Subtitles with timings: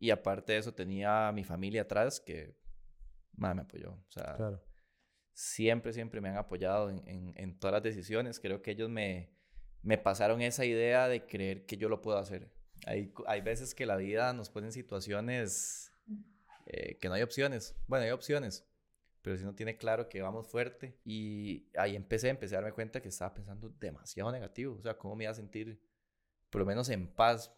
[0.00, 2.56] Y aparte de eso, tenía a mi familia atrás que
[3.36, 3.92] más me apoyó.
[3.92, 4.58] O sea,
[5.34, 8.40] siempre, siempre me han apoyado en, en, todas las decisiones.
[8.40, 9.30] Creo que ellos me,
[9.82, 12.50] me pasaron esa idea de creer que yo lo puedo hacer.
[12.86, 15.92] Hay, hay veces que la vida nos pone en situaciones
[16.64, 17.76] eh, que no hay opciones.
[17.86, 18.66] Bueno, hay opciones,
[19.20, 20.98] pero si no tiene claro que vamos fuerte.
[21.04, 24.76] Y ahí empecé, empecé a darme cuenta que estaba pensando demasiado negativo.
[24.78, 25.78] O sea, cómo me iba a sentir,
[26.48, 27.52] por lo menos en paz,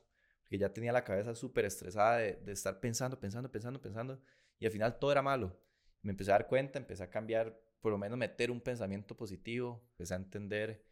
[0.52, 4.20] porque ya tenía la cabeza súper estresada de, de, estar pensando, pensando, pensando, pensando.
[4.58, 5.56] Y al final todo era malo.
[6.02, 9.82] Me empecé a dar cuenta, empecé a cambiar, por lo menos meter un pensamiento positivo,
[9.92, 10.84] empecé a entender.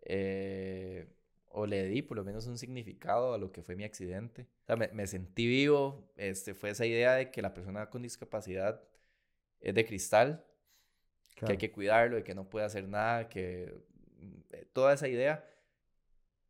[0.00, 1.06] Eh,
[1.50, 4.48] o le di por lo menos un significado a lo que fue mi accidente.
[4.64, 8.02] O sea, me, me, sentí vivo, este, fue esa idea de que la persona con
[8.02, 8.82] discapacidad
[9.60, 10.44] es de cristal,
[11.36, 13.72] que hay que cuidarlo, y que no puede hacer nada, que
[14.50, 15.48] eh, toda esa idea.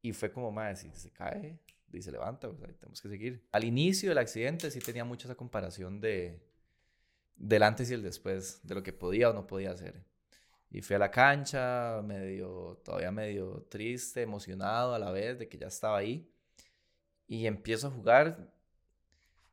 [0.01, 1.59] Y fue como, más si se cae
[1.93, 3.47] y se levanta, pues ahí tenemos que seguir.
[3.53, 6.43] Al inicio del accidente sí tenía mucha esa comparación de
[7.37, 10.05] del antes y el después, de lo que podía o no podía hacer.
[10.71, 15.59] Y fui a la cancha, medio, todavía medio triste, emocionado a la vez de que
[15.59, 16.31] ya estaba ahí.
[17.27, 18.53] Y empiezo a jugar,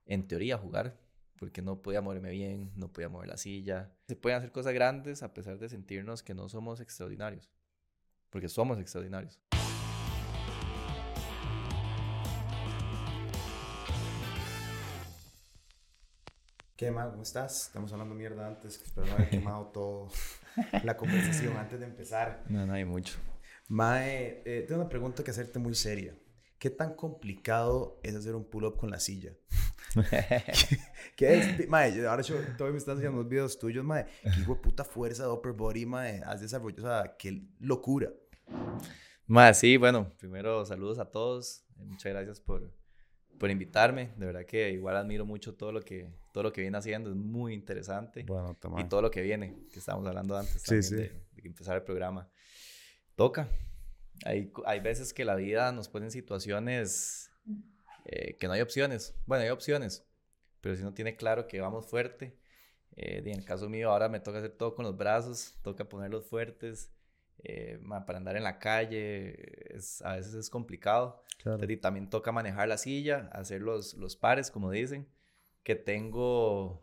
[0.06, 0.98] en teoría a jugar,
[1.38, 3.92] porque no podía moverme bien, no podía mover la silla.
[4.08, 7.50] Se pueden hacer cosas grandes a pesar de sentirnos que no somos extraordinarios,
[8.30, 9.40] porque somos extraordinarios.
[16.76, 17.12] ¿Qué, más?
[17.12, 17.68] ¿Cómo estás?
[17.68, 20.08] Estamos hablando mierda antes, espero no haber quemado todo
[20.84, 22.44] la conversación antes de empezar.
[22.50, 23.20] No, no hay mucho.
[23.68, 26.16] Mae, eh, tengo una pregunta que hacerte muy seria.
[26.58, 29.34] ¿Qué tan complicado es hacer un pull-up con la silla?
[31.16, 31.70] ¿Qué, es?
[31.70, 34.08] Mae, ahora yo todavía me estás haciendo unos videos tuyos, mae.
[34.24, 36.88] ¿Qué hijo de puta fuerza de upper body, mae, has desarrollado?
[36.88, 38.10] O sea, qué locura.
[39.28, 41.66] Mae, sí, bueno, primero saludos a todos.
[41.76, 42.74] Muchas gracias por,
[43.40, 44.12] por invitarme.
[44.18, 47.10] De verdad que igual admiro mucho todo lo que, todo lo que viene haciendo.
[47.10, 48.24] Es muy interesante.
[48.24, 50.96] Bueno, y todo lo que viene, que estábamos hablando antes sí, sí.
[50.96, 51.12] De,
[51.44, 52.30] empezar el programa.
[53.16, 53.50] Toca.
[54.26, 57.32] Hay, hay veces que la vida nos pone en situaciones
[58.06, 59.16] eh, que no hay opciones.
[59.26, 60.06] Bueno, hay opciones,
[60.62, 62.38] pero si no tiene claro que vamos fuerte.
[62.96, 66.26] Eh, en el caso mío, ahora me toca hacer todo con los brazos, toca ponerlos
[66.28, 66.92] fuertes.
[67.46, 71.24] Eh, para andar en la calle es, a veces es complicado.
[71.68, 75.08] Y también toca manejar la silla, hacer los, los pares, como dicen,
[75.64, 76.82] que tengo,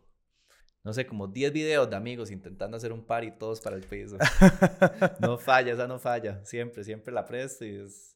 [0.83, 3.83] no sé, como 10 videos de amigos intentando hacer un par y todos para el
[3.83, 4.17] piso.
[5.19, 6.45] no falla, esa no falla.
[6.45, 8.15] Siempre, siempre la presto y es,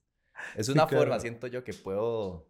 [0.55, 2.47] es una forma, siento yo, que puedo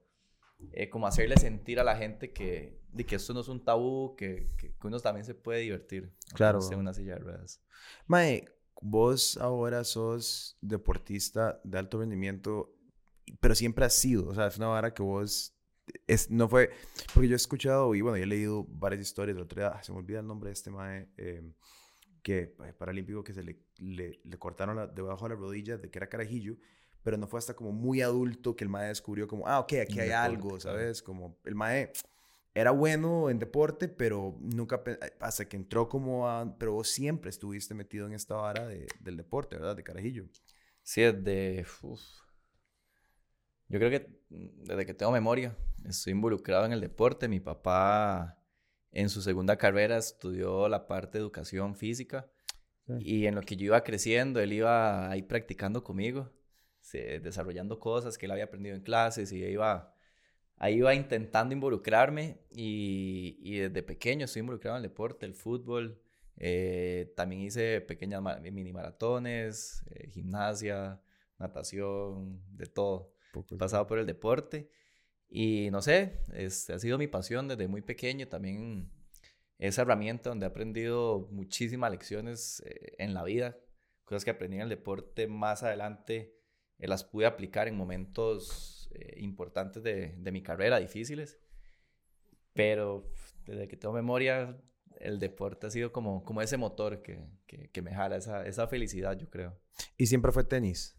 [0.73, 4.15] eh, como hacerle sentir a la gente que, de que esto no es un tabú,
[4.15, 6.13] que, que, uno también se puede divertir.
[6.33, 6.59] Claro.
[6.71, 7.61] En una silla de ruedas.
[8.07, 8.45] Mae,
[8.81, 12.75] vos ahora sos deportista de alto rendimiento,
[13.39, 15.55] pero siempre has sido, o sea, es una vara que vos,
[16.07, 16.71] es, no fue,
[17.13, 20.27] porque yo he escuchado y bueno, he leído varias historias, día, se me olvida el
[20.27, 21.51] nombre de este mae, eh,
[22.21, 22.47] que
[22.77, 26.09] paralímpico que se le, le, le cortaron la, debajo de la rodilla, de que era
[26.09, 26.57] carajillo,
[27.03, 29.99] pero no fue hasta como muy adulto que el mae descubrió como, ah, ok, aquí
[29.99, 31.03] hay algo, ¿sabes?
[31.03, 31.91] Como el mae
[32.55, 34.81] era bueno en deporte, pero nunca,
[35.19, 39.17] hasta que entró como a, pero vos siempre estuviste metido en esta vara de, del
[39.17, 39.75] deporte, ¿verdad?
[39.75, 40.25] De carajillo.
[40.81, 41.65] Sí, de,
[43.67, 47.27] yo creo que desde que tengo memoria, estoy involucrado en el deporte.
[47.27, 48.39] Mi papá
[48.91, 52.31] en su segunda carrera estudió la parte de educación física
[52.99, 56.31] y en lo que yo iba creciendo, él iba ahí practicando conmigo,
[56.93, 59.94] desarrollando cosas que él había aprendido en clases y iba
[60.57, 66.01] ahí iba intentando involucrarme y, y, desde pequeño estoy involucrado en el deporte, el fútbol.
[66.37, 71.01] Eh, también hice pequeñas mini maratones, eh, gimnasia,
[71.39, 73.13] natación, de todo.
[73.51, 74.69] He pasado por el deporte
[75.27, 78.27] y no sé, este, ha sido mi pasión desde muy pequeño.
[78.27, 78.91] También
[79.57, 83.57] esa herramienta donde he aprendido muchísimas lecciones eh, en la vida,
[84.03, 86.33] cosas que aprendí en el deporte más adelante,
[86.77, 91.39] las pude aplicar en momentos eh, importantes de, de, mi carrera, difíciles.
[92.53, 93.11] Pero
[93.45, 94.57] desde que tengo memoria,
[94.99, 98.67] el deporte ha sido como, como ese motor que, que, que me jala, esa, esa,
[98.67, 99.59] felicidad, yo creo.
[99.97, 100.97] ¿Y siempre fue tenis?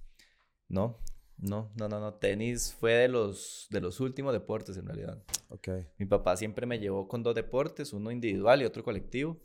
[0.69, 1.01] No,
[1.39, 2.15] no, no, no, no.
[2.15, 5.23] Tenis fue de los, de los últimos deportes en realidad.
[5.49, 5.89] Okay.
[5.99, 9.41] Mi papá siempre me llevó con dos deportes, uno individual y otro colectivo.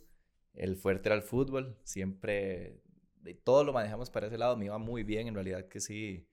[0.53, 2.81] El fuerte era el fútbol, siempre,
[3.21, 6.27] de todo lo manejamos para ese lado, me iba muy bien, en realidad que sí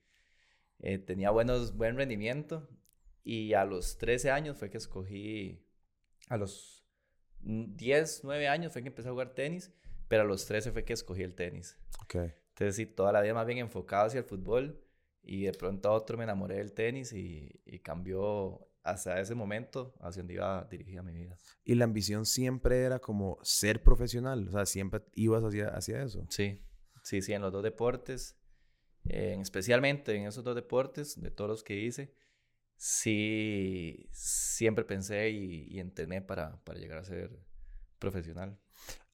[0.79, 2.67] eh, tenía buenos, buen rendimiento
[3.23, 5.65] y a los 13 años fue que escogí,
[6.29, 6.85] a los
[7.41, 9.73] 10, 9 años fue que empecé a jugar tenis,
[10.07, 11.77] pero a los 13 fue que escogí el tenis.
[12.03, 12.33] Okay.
[12.49, 14.81] Entonces sí, toda la vida más bien enfocado hacia el fútbol
[15.21, 19.93] y de pronto a otro me enamoré del tenis y, y cambió hasta ese momento
[19.99, 21.37] hacia donde iba dirigida mi vida.
[21.63, 24.47] ¿Y la ambición siempre era como ser profesional?
[24.47, 26.25] O sea, siempre ibas hacia, hacia eso.
[26.29, 26.61] Sí,
[27.03, 28.38] sí, sí, en los dos deportes,
[29.05, 32.13] especialmente en esos dos deportes, de todos los que hice,
[32.75, 37.39] sí, siempre pensé y, y entrené para, para llegar a ser
[37.99, 38.57] profesional.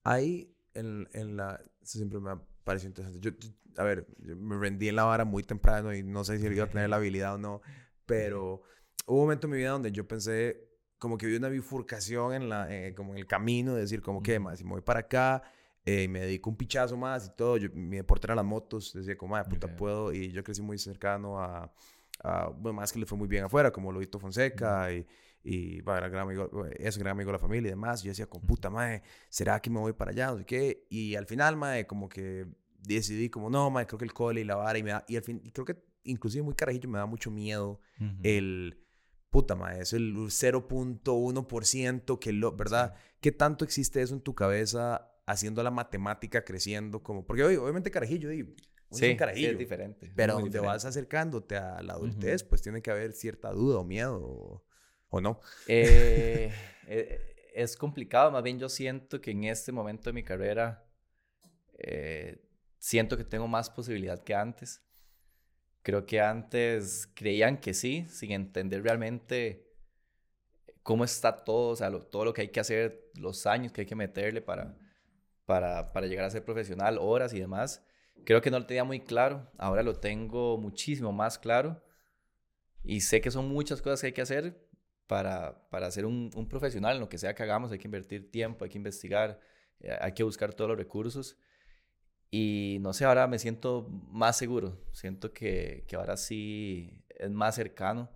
[0.04, 1.62] Hay en, en la...
[1.82, 3.20] Eso siempre me ha parecido interesante.
[3.20, 3.32] Yo,
[3.78, 6.70] a ver, me rendí en la vara muy temprano y no sé si iba a
[6.70, 7.62] tener la habilidad o no,
[8.06, 8.62] pero
[9.08, 12.50] hubo un momento en mi vida donde yo pensé, como que vi una bifurcación en,
[12.50, 15.02] la, eh, como en el camino, de decir, como que, más, si me voy para
[15.02, 15.44] acá,
[15.86, 17.58] eh, me dedico un pichazo más y todo.
[17.58, 20.12] Yo, mi deporte era las motos, decía, como, madre, puta, puedo.
[20.12, 21.72] Y yo crecí muy cercano a,
[22.24, 25.06] a, bueno, más que le fue muy bien afuera, como Lobito Fonseca y,
[25.44, 28.02] y bueno, era gran amigo, es gran amigo de la familia y demás.
[28.02, 30.32] Yo decía, con puta, madre, ¿será que me voy para allá?
[30.32, 30.88] No sé qué.
[30.90, 32.48] Y al final, madre, como que
[32.80, 35.16] decidí, como, no, madre, creo que el cole y la vara y me da, y
[35.18, 37.80] al fin, y creo que inclusive muy carajillo me da mucho miedo
[38.24, 38.82] el
[39.30, 42.96] puta, ma, es el 0.1% que lo, ¿verdad?
[43.20, 48.32] ¿Qué tanto existe eso en tu cabeza haciendo la matemática creciendo como, porque obviamente carajillo,
[48.32, 48.56] y
[48.92, 50.12] sí, es carajillo, es diferente.
[50.16, 54.64] Pero donde vas acercándote a la adultez, pues tiene que haber cierta duda o miedo,
[55.10, 55.40] o, no.
[55.68, 56.52] Eh,
[56.88, 60.86] eh, es complicado, más bien yo siento que en este momento de mi carrera,
[61.78, 62.46] eh,
[62.78, 64.82] siento que tengo más posibilidad que antes.
[65.82, 69.72] Creo que antes creían que sí, sin entender realmente
[70.82, 73.88] cómo está todo, o sea, todo lo que hay que hacer, los años que hay
[73.88, 74.76] que meterle para,
[75.46, 77.86] para, para llegar a ser profesional, horas y demás.
[78.26, 81.84] Creo que no lo tenía muy claro, ahora lo tengo muchísimo más claro
[82.84, 84.68] y sé que son muchas cosas que hay que hacer
[85.08, 88.64] para, para ser un, profesional en lo que sea que hagamos, hay que invertir tiempo,
[88.64, 89.40] hay que investigar,
[89.80, 91.38] eh, hay que buscar todos los recursos
[92.32, 94.82] y no sé, ahora me siento más seguro.
[94.92, 98.10] Siento que, que ahora sí es más cercano.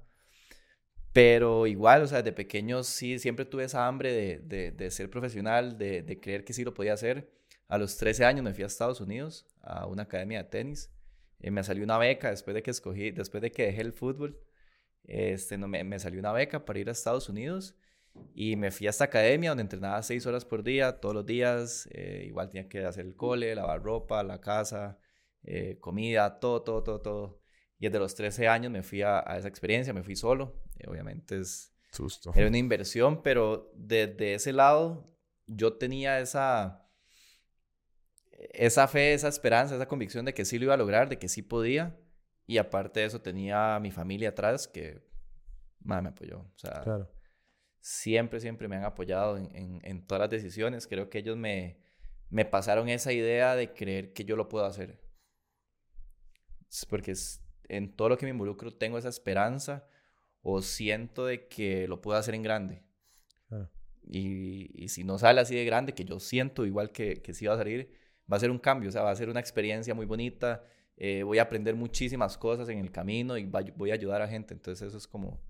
[1.13, 5.09] Pero igual, o sea, de pequeño sí, siempre tuve esa hambre de, de, de ser
[5.09, 7.31] profesional, de, de, creer que sí lo podía hacer.
[7.67, 10.91] A los 13 años me fui a Estados Unidos, a una academia de tenis.
[11.39, 14.39] eh, me salió una beca después de que escogí, después de que dejé el fútbol.
[15.03, 17.75] Este, no, me, me salió una beca para ir a Estados Unidos
[18.33, 21.87] y me fui a esta academia donde entrenaba seis horas por día, todos los días.
[21.91, 24.99] Eh, igual tenía que hacer el cole, lavar ropa, la casa,
[25.43, 27.39] eh, comida, todo, todo, todo, todo.
[27.79, 30.61] Y desde los 13 años me fui a, esa experiencia, me fui solo.
[30.79, 31.73] Eh, obviamente es...
[31.91, 32.31] Susto.
[32.35, 35.11] Era una inversión, pero desde ese lado
[35.47, 36.87] yo tenía esa,
[38.31, 41.27] esa fe, esa esperanza, esa convicción de que sí lo iba a lograr, de que
[41.27, 41.99] sí podía.
[42.45, 45.01] Y aparte de eso tenía a mi familia atrás que
[45.79, 46.41] más me apoyó.
[46.41, 47.09] O sea, claro
[47.81, 50.87] siempre, siempre me han apoyado en, en, todas las decisiones.
[50.87, 51.79] Creo que ellos me,
[52.29, 55.01] me pasaron esa idea de creer que yo lo puedo hacer.
[56.89, 57.13] Porque
[57.67, 59.87] en todo lo que me involucro tengo esa esperanza
[60.41, 62.83] o siento de que lo puedo hacer en grande.
[64.11, 67.45] Y, y, si no sale así de grande, que yo siento igual que, que sí
[67.45, 67.91] va a salir,
[68.31, 70.63] va a ser un cambio, o sea, va a ser una experiencia muy bonita.
[70.97, 74.53] Eh, voy a aprender muchísimas cosas en el camino y voy a ayudar a gente.
[74.53, 75.41] Entonces eso es como,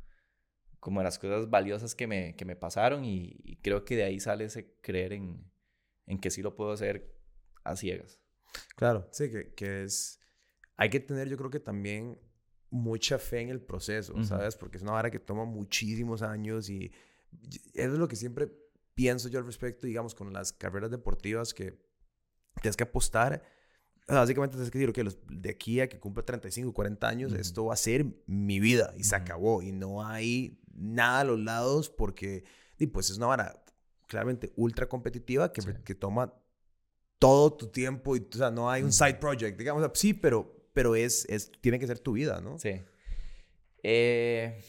[0.79, 4.45] como las cosas valiosas que me, que me pasaron y, creo que de ahí sale
[4.45, 5.51] ese creer en,
[6.05, 7.15] en, que sí lo puedo hacer
[7.63, 8.19] a ciegas.
[8.75, 10.19] Claro, sí, que, que, es...
[10.75, 12.19] Hay que tener yo creo que también
[12.69, 14.55] mucha fe en el proceso, ¿sabes?
[14.55, 16.91] Porque es una vara que toma muchísimos años y
[17.73, 18.51] eso es lo que siempre
[18.93, 21.79] pienso yo al respecto, digamos, con las carreras deportivas que
[22.61, 23.41] tienes que apostar.
[24.07, 27.65] básicamente tienes que decir, que los, de aquí a que cumpla 35, 40 años, esto
[27.65, 29.61] va a ser mi vida y se acabó.
[29.61, 32.43] Y no hay nada a los lados porque,
[32.77, 33.63] y pues es una vara
[34.07, 36.33] claramente ultra competitiva que, que toma
[37.19, 40.95] todo tu tiempo y, o sea, no hay un side project, digamos, sí, pero, pero
[40.95, 42.57] es, es, tiene que ser tu vida, ¿no?
[42.57, 42.81] Sí.
[43.83, 44.63] Eh,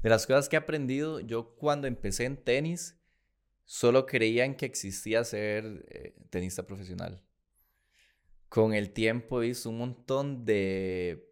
[0.00, 2.96] de las cosas que he aprendido, yo cuando empecé en tenis,
[3.64, 7.20] solo creía en que existía ser eh, tenista profesional.
[8.48, 11.28] Con el tiempo visto un montón de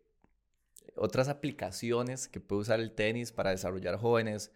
[0.96, 4.50] otras aplicaciones que puede usar el tenis para desarrollar jóvenes,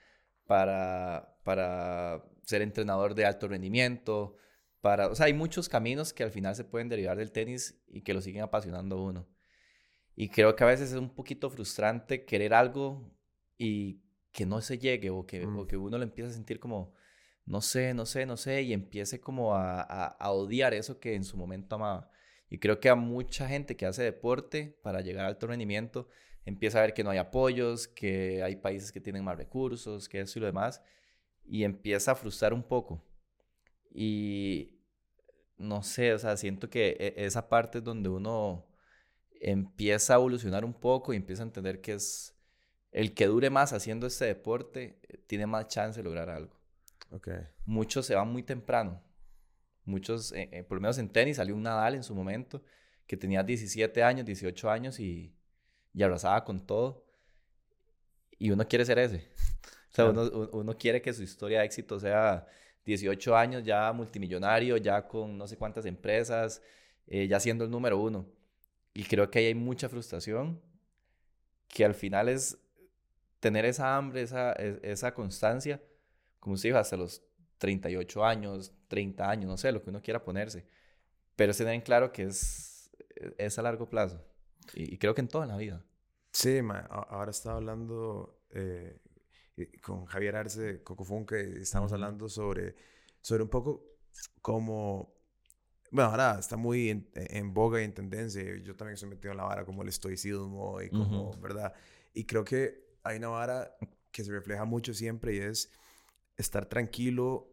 [0.45, 4.35] para, para ser entrenador de alto rendimiento,
[4.83, 8.03] para, o sea, hay muchos caminos que al final se pueden derivar del tenis y
[8.03, 9.29] que lo siguen apasionando a uno.
[10.17, 13.11] Y creo que a veces es un poquito frustrante querer algo
[13.57, 16.95] y que no se llegue o que, o que uno lo empiece a sentir como,
[17.47, 21.15] no sé, no sé, no sé, y empiece como a, a, a odiar eso que
[21.15, 22.11] en su momento amaba.
[22.51, 26.09] Y creo que a mucha gente que hace deporte para llegar a alto rendimiento
[26.45, 30.21] empieza a ver que no hay apoyos, que hay países que tienen más recursos, que
[30.21, 30.83] eso y lo demás,
[31.45, 33.05] y empieza a frustrar un poco.
[33.95, 34.81] Y
[35.59, 38.67] no sé, o sea, siento que e, esa parte es donde uno
[39.41, 42.35] empieza a evolucionar un poco y empieza a entender que es,
[42.93, 46.61] el que dure más haciendo este deporte eh, tiene más chance de lograr algo.
[47.11, 47.41] Okay.
[47.65, 49.03] Muchos se van muy temprano.
[49.85, 52.63] Muchos, eh, eh, por lo menos en tenis, salió un Nadal en su momento
[53.07, 55.35] que tenía 17 años, 18 años y,
[55.93, 57.05] y arrasaba con todo.
[58.39, 59.31] Y uno quiere ser ese.
[59.93, 60.23] O sea, uno,
[60.53, 62.47] uno, quiere que su historia de éxito sea
[62.85, 66.63] 18 años ya multimillonario, ya con no sé cuántas empresas,
[67.07, 68.27] ya siendo el número uno.
[68.95, 70.61] Y creo que ahí hay mucha frustración,
[71.69, 72.59] que al final es
[73.41, 75.83] tener esa hambre, esa, e, esa constancia,
[76.39, 77.23] como usted dijo, hasta los
[77.59, 80.67] 38 años, 30 años, no sé, lo que uno quiera ponerse.
[81.37, 82.91] Pero se den claro que es,
[83.39, 84.23] es a largo plazo.
[84.75, 85.85] Y, creo que en toda la vida.
[86.31, 86.61] Sí,
[86.91, 88.99] ahora estaba hablando eh,
[89.83, 92.75] con Javier Arce de Cocofun, que estamos hablando sobre,
[93.21, 93.85] sobre un poco
[94.41, 95.15] como...
[95.91, 98.43] Bueno, ahora está muy en, boga y en tendencia.
[98.63, 101.75] Yo también estoy metido en la vara como el estoicismo y como, ¿verdad?
[102.15, 103.77] Y creo que hay una vara
[104.11, 105.71] que se refleja mucho siempre y es
[106.39, 107.53] estar tranquilo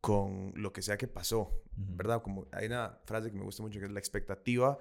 [0.00, 2.22] con lo que sea que pasó, ¿verdad?
[2.22, 4.78] Como hay una frase que me gusta mucho que es la expectativa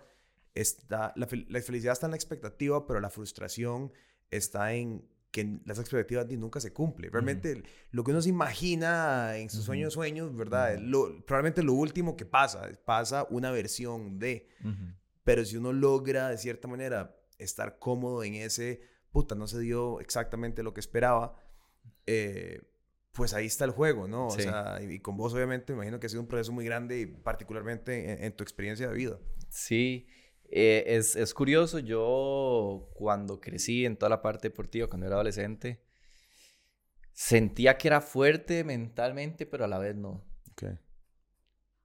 [0.53, 3.91] está, la, felicidad está en la expectativa, pero la frustración
[4.29, 7.11] está en que las expectativas nunca se cumplen.
[7.11, 10.77] Realmente lo que uno se imagina en sus sueños, sueños, ¿verdad?
[10.79, 14.49] Lo, probablemente lo último que pasa, pasa una versión de.
[15.23, 19.99] Pero si uno logra de cierta manera estar cómodo en ese, puta, no se dio
[19.99, 21.35] exactamente lo que esperaba,
[22.05, 22.61] eh,
[23.11, 24.27] pues ahí está el juego, ¿no?
[24.27, 27.01] O sea, y, con vos obviamente me imagino que ha sido un proceso muy grande
[27.01, 29.19] y particularmente en, tu experiencia de vida.
[29.49, 30.07] Sí,
[30.53, 35.81] eh, es, es, curioso, yo cuando crecí en toda la parte deportiva, cuando era adolescente,
[37.13, 40.25] sentía que era fuerte mentalmente, pero a la vez no.
[40.51, 40.77] Okay.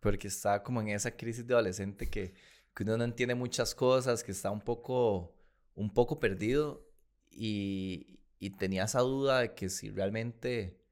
[0.01, 2.35] Porque estaba como en esa crisis de adolescente que,
[2.75, 5.37] que uno no entiende muchas cosas, que está un poco,
[5.77, 6.91] un poco perdido
[7.31, 10.83] y, y tenía esa duda de que si realmente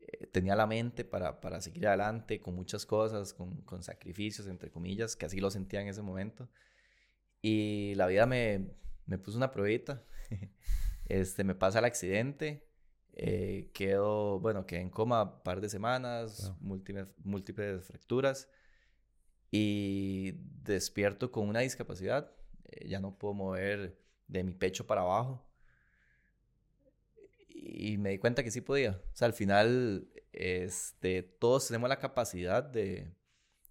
[0.00, 4.70] eh, tenía la mente para, para, seguir adelante con muchas cosas, con, con, sacrificios, entre
[4.72, 6.48] comillas, que así lo sentía en ese momento.
[7.42, 8.70] Y la vida me,
[9.06, 10.04] me puso una pruebita.
[11.08, 12.66] este, me pasa el accidente.
[13.14, 18.48] Eh, quedo, bueno, quedé en coma un par de semanas, múltiples, múltiples fracturas.
[19.50, 22.32] Y despierto con una discapacidad.
[22.70, 25.48] Eh, ya no puedo mover de mi pecho para abajo
[27.78, 29.00] y me di cuenta que sí podía.
[29.12, 33.12] O sea, al final, este, todos tenemos la capacidad de,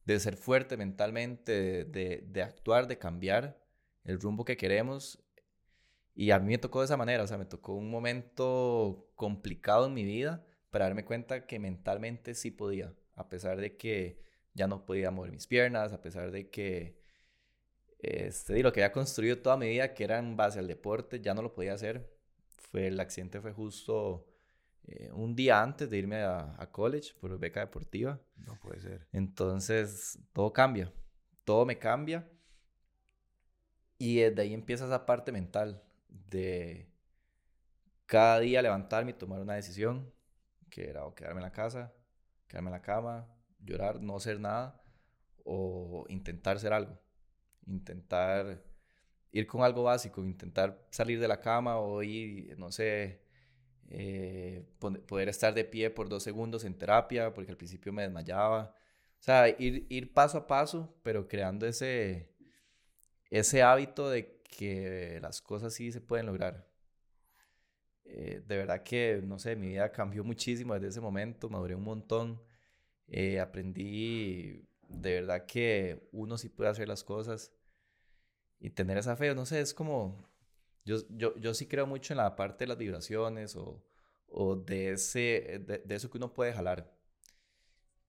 [0.07, 3.59] de ser fuerte mentalmente, de, actuar, de cambiar
[4.05, 5.19] el rumbo que queremos.
[6.15, 9.87] Y a mí me tocó de esa manera, o sea, me tocó un momento complicado
[9.87, 14.23] en mi vida para darme cuenta que mentalmente sí podía, a pesar de que
[14.53, 16.97] ya no podía mover mis piernas, a pesar de que
[17.99, 21.33] este, lo que había construido toda mi vida, que era en base al deporte, ya
[21.33, 22.17] no lo podía hacer
[22.71, 24.25] fue, el accidente fue justo
[24.87, 28.19] eh, un día antes de irme a, college por beca deportiva.
[28.37, 29.07] No puede ser.
[29.11, 30.93] Entonces, todo cambia.
[31.43, 32.27] Todo me cambia.
[33.97, 36.89] Y desde ahí empieza esa parte mental de
[38.05, 40.13] cada día levantarme y tomar una decisión,
[40.69, 41.93] que era o quedarme en la casa,
[42.47, 43.27] quedarme en la cama,
[43.59, 44.81] llorar, no hacer nada,
[45.43, 46.97] o intentar hacer algo.
[47.65, 48.63] Intentar
[49.31, 53.26] ir con algo básico, intentar salir de la cama o ir, no sé,
[53.89, 54.65] eh,
[55.07, 58.75] poder estar de pie por dos segundos en terapia, porque al principio me desmayaba.
[59.19, 62.29] O sea, ir, ir paso a paso, pero creando ese,
[63.29, 66.67] ese hábito de que las cosas sí se pueden lograr.
[68.05, 71.83] Eh, de verdad que, no sé, mi vida cambió muchísimo desde ese momento, maduré un
[71.83, 72.41] montón,
[73.07, 77.51] eh, aprendí de verdad que uno sí puede hacer las cosas
[78.59, 80.27] y tener esa fe, no sé, es como,
[80.87, 83.83] yo, yo, yo sí creo mucho en la parte de las vibraciones o,
[84.27, 86.95] o de, ese, de, eso que uno puede jalar.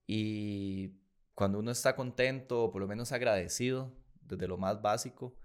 [0.07, 0.95] Y
[1.35, 5.37] cuando uno está contento o por lo menos agradecido, desde lo más básico,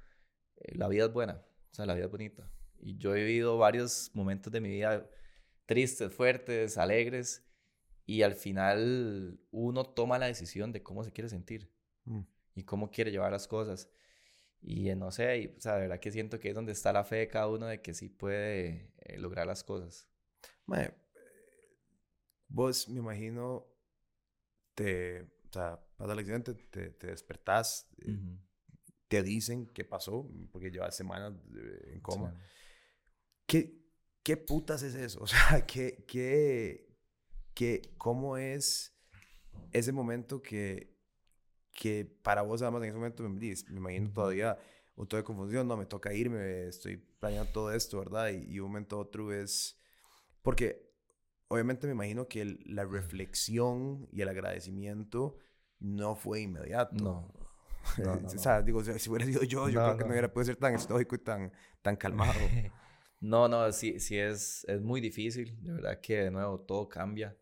[0.57, 2.47] eh, la vida es buena, o sea, la vida es bonita.
[2.79, 5.09] Y yo he vivido varios momentos de mi vida
[5.65, 7.43] tristes, fuertes, alegres,
[8.05, 11.71] y al final uno toma la decisión de cómo se quiere sentir
[12.05, 12.21] mm.
[12.55, 13.89] y cómo quiere llevar las cosas.
[14.65, 17.03] Y no sé, y, o sea, de verdad que siento que es donde está la
[17.03, 20.07] fe de cada uno de que sí puede eh, lograr las cosas.
[22.47, 23.67] vos, me imagino,
[24.73, 28.17] te, o sea, pasa el accidente, te, te despertás, eh,
[29.09, 32.33] te dicen qué pasó, porque llevas semanas eh, en coma.
[33.45, 33.83] ¿Qué,
[34.23, 35.19] ¿Qué putas es eso?
[35.23, 36.95] O sea, ¿qué, qué,
[37.53, 38.97] qué, ¿cómo es
[39.73, 40.92] ese momento que
[41.73, 44.57] que para vos, además, en ese momento me, me imagino todavía
[44.95, 48.29] un toque de confusión, no, me toca irme, estoy planeando todo esto, ¿verdad?
[48.29, 49.79] Y, y un momento otro es,
[50.41, 50.93] porque
[51.47, 55.37] obviamente me imagino que la reflexión y el agradecimiento
[55.79, 56.95] no fue inmediato.
[57.03, 57.33] No.
[58.25, 60.73] o sea, digo, si hubiera sido yo, yo creo que no hubiera podido ser tan
[60.75, 61.51] estoico y tan,
[61.81, 62.33] tan calmado.
[63.19, 65.57] no, no, sí, sí es, es muy difícil.
[65.61, 67.35] De verdad que, de nuevo, todo cambia.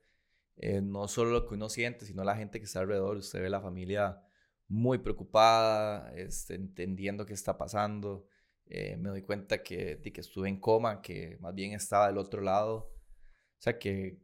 [0.57, 3.17] Eh, no solo lo que uno siente, sino la gente que está alrededor.
[3.17, 4.21] Usted ve la familia
[4.67, 8.27] muy preocupada, este, entendiendo qué está pasando.
[8.65, 12.17] Eh, me doy cuenta que, de que estuve en coma, que más bien estaba del
[12.17, 12.75] otro lado.
[12.75, 14.21] O sea, que,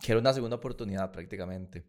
[0.00, 1.84] que era una segunda oportunidad prácticamente.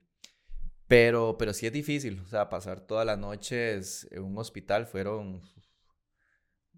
[0.87, 5.41] Pero, pero sí es difícil, o sea, pasar todas las noches en un hospital fueron,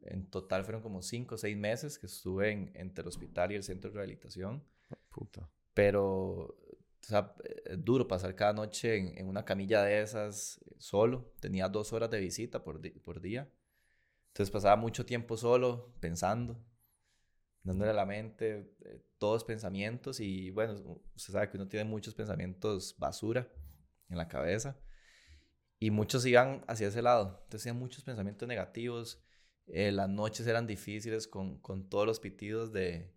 [0.04, 3.56] en total fueron como cinco o seis meses que estuve en, entre el hospital y
[3.56, 4.64] el centro de rehabilitación.
[5.10, 5.50] Puta.
[5.74, 6.58] Pero,
[7.10, 7.34] sea,
[7.66, 11.34] es duro pasar cada noche en, una camilla de esas eh, solo.
[11.40, 13.50] Tenía dos horas de visita por, por día.
[14.28, 16.64] Entonces pasaba mucho tiempo solo, pensando,
[17.64, 22.14] dándole a la mente eh, todos pensamientos y bueno, usted sabe que uno tiene muchos
[22.14, 23.52] pensamientos basura
[24.10, 24.80] en la cabeza
[25.80, 27.42] y muchos iban hacia ese lado.
[27.44, 29.24] Entonces tenían muchos pensamientos negativos.
[29.68, 33.17] Eh, las noches eran difíciles con, con todos los pitidos de,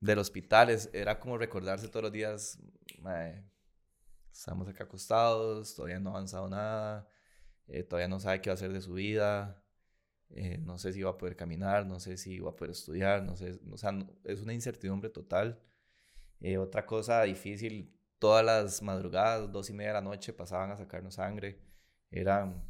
[0.00, 0.76] del hospital.
[0.92, 2.58] era como recordarse todos los días,
[4.32, 7.08] estamos acá acostados, todavía no ha avanzado nada,
[7.66, 9.62] eh, todavía no sabe qué va a hacer de su vida.
[10.30, 13.22] Eh, no sé si va a poder caminar, no sé si va a poder estudiar,
[13.22, 13.92] no sé, o sea,
[14.24, 15.62] es una incertidumbre total.
[16.58, 21.14] otra cosa difícil todas las madrugadas, dos y media de la noche, pasaban a sacarnos
[21.14, 21.60] sangre.
[22.10, 22.62] Eran,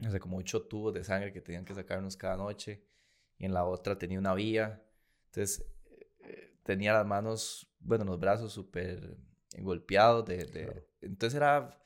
[0.00, 2.84] no sé, como ocho tubos de sangre que tenían que sacarnos cada noche.
[3.38, 4.82] Y en la otra tenía una vía.
[5.26, 5.79] Entonces, eh,
[6.62, 9.16] tenía las manos, bueno, los brazos súper
[9.58, 10.24] golpeados.
[10.26, 11.78] De, Entonces, era,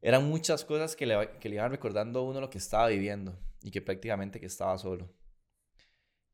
[0.00, 3.38] eran muchas cosas que le, que le iban recordando a uno lo que estaba viviendo
[3.62, 5.12] y que prácticamente que estaba solo.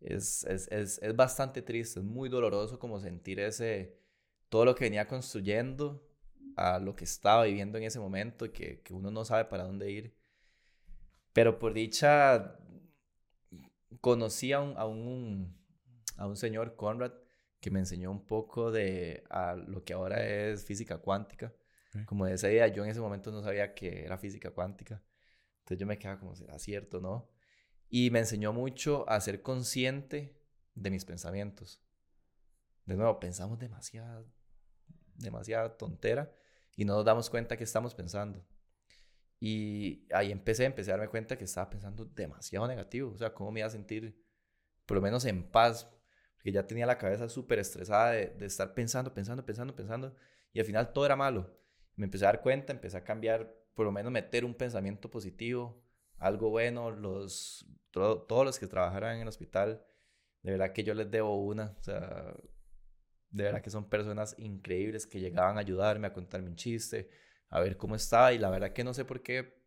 [0.00, 4.00] Es, es, es, es bastante triste, es muy doloroso como sentir ese,
[4.48, 6.06] todo lo que venía construyendo
[6.56, 9.64] a lo que estaba viviendo en ese momento y que, que uno no sabe para
[9.64, 10.16] dónde ir.
[11.32, 12.58] Pero por dicha,
[14.00, 15.59] conocí a un, a un,
[16.20, 17.12] a un señor, Conrad,
[17.60, 21.54] que me enseñó un poco de a lo que ahora es física cuántica.
[22.04, 25.02] Como de esa idea, yo en ese momento no sabía que era física cuántica.
[25.60, 27.30] Entonces yo me quedaba como, ¿será cierto no?
[27.88, 30.38] Y me enseñó mucho a ser consciente
[30.74, 31.82] de mis pensamientos.
[32.84, 34.30] De nuevo, pensamos demasiado,
[35.14, 36.32] demasiada tontera
[36.76, 38.46] y no nos damos cuenta que estamos pensando.
[39.40, 43.10] Y ahí empecé, empecé a darme cuenta que estaba pensando demasiado negativo.
[43.10, 44.22] O sea, cómo me iba a sentir,
[44.84, 45.90] por lo menos en paz,
[46.40, 50.16] porque ya tenía la cabeza súper estresada de, estar pensando, pensando, pensando, pensando,
[50.54, 51.54] y al final todo era malo.
[51.96, 55.84] Me empecé a dar cuenta, empecé a cambiar, por lo menos meter un pensamiento positivo,
[56.16, 56.90] algo bueno.
[56.90, 59.84] Los, todos los que trabajaran en el hospital,
[60.42, 61.76] de verdad que yo les debo una.
[61.78, 62.34] O sea,
[63.28, 67.10] de verdad que son personas increíbles que llegaban a ayudarme, a contarme un chiste,
[67.50, 68.32] a ver cómo estaba.
[68.32, 69.60] Y la verdad que no sé por qué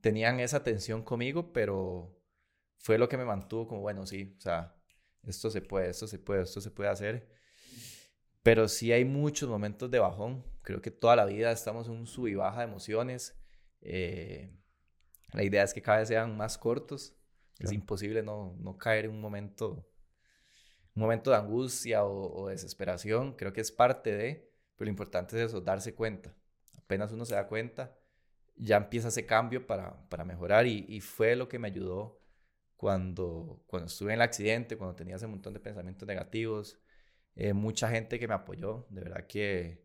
[0.00, 2.20] tenían esa atención conmigo, pero
[2.78, 4.74] fue lo que me mantuvo como, bueno, sí, o sea,
[5.24, 7.28] esto se puede, esto se puede, esto se puede hacer.
[8.42, 10.44] Pero sí hay muchos momentos de bajón.
[10.62, 13.38] Creo que toda la vida estamos en un sub y baja de emociones.
[13.82, 14.56] Eh,
[15.32, 17.14] la idea es que cada vez sean más cortos.
[17.58, 19.90] Es imposible no, no caer en un momento
[20.94, 25.48] un momento de angustia o, desesperación, creo que es parte de, pero lo importante es
[25.48, 26.34] eso, darse cuenta.
[26.76, 27.96] Apenas uno se da cuenta,
[28.56, 32.19] ya empieza ese cambio para, para mejorar y, fue lo que me ayudó
[32.80, 36.78] cuando, cuando estuve en el accidente, cuando tenía ese montón de pensamientos negativos,
[37.36, 39.84] eh, mucha gente que me apoyó, de verdad que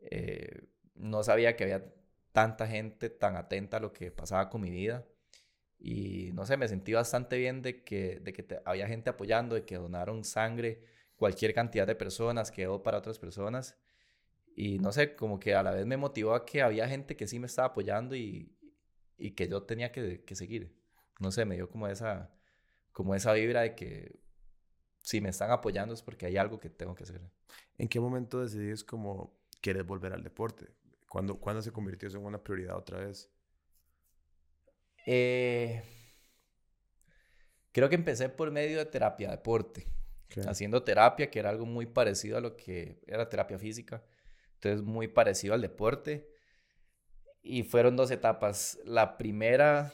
[0.00, 1.94] eh, no sabía que había
[2.32, 5.06] tanta gente tan atenta a lo que pasaba con mi vida
[5.78, 9.64] y no sé, me sentí bastante bien de que, de que había gente apoyando, de
[9.64, 10.84] que donaron sangre,
[11.16, 13.78] cualquier cantidad de personas quedó para otras personas.
[14.54, 17.26] Y no sé, como que a la vez me motivó a que había gente que
[17.26, 18.54] sí me estaba apoyando y,
[19.16, 20.79] y que yo tenía que, que, seguir.
[21.20, 22.30] No sé, me dio como esa,
[22.92, 24.18] como esa vibra de que
[24.98, 27.20] si me están apoyando es porque hay algo que tengo que hacer.
[27.78, 30.66] ¿En qué momento decidís como quieres volver al deporte?
[31.08, 33.30] ¿Cuándo, ¿Cuándo se convirtió eso en una prioridad otra vez?
[35.06, 35.82] Eh,
[37.72, 39.86] creo que empecé por medio de terapia deporte,
[40.46, 44.04] haciendo terapia, que era algo muy parecido a lo que era terapia física,
[44.54, 46.30] entonces muy parecido al deporte.
[47.42, 48.78] Y fueron dos etapas.
[48.84, 49.92] La primera,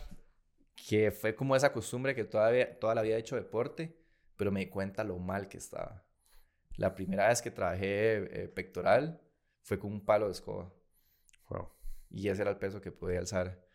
[0.77, 3.99] que fue como esa costumbre que todavía, toda la vida he hecho deporte,
[4.37, 6.05] pero me di cuenta lo mal que estaba.
[6.77, 9.21] La primera vez que trabajé eh, pectoral
[9.63, 10.73] fue con un palo de escoba.
[12.09, 13.67] Y ese era el peso que podía alzar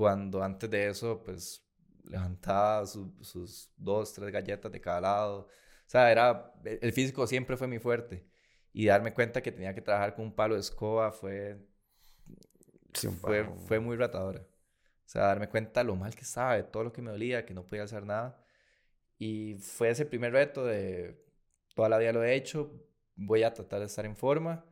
[0.00, 1.62] cuando antes de eso, pues
[2.04, 5.40] levantaba sus dos, tres galletas de cada lado.
[5.40, 5.48] O
[5.90, 8.26] sea, era, el físico siempre fue muy fuerte.
[8.72, 11.68] Y darme cuenta que tenía que trabajar con un palo de escoba fue,
[13.20, 14.42] fue, fue muy ratadora.
[15.10, 17.66] Sea, darme cuenta lo mal que estaba, de todo lo que me dolía, que no
[17.66, 18.40] podía hacer nada.
[19.18, 21.20] Y fue ese primer reto de
[21.74, 22.72] toda la vida lo he hecho,
[23.16, 24.64] voy a tratar de estar en forma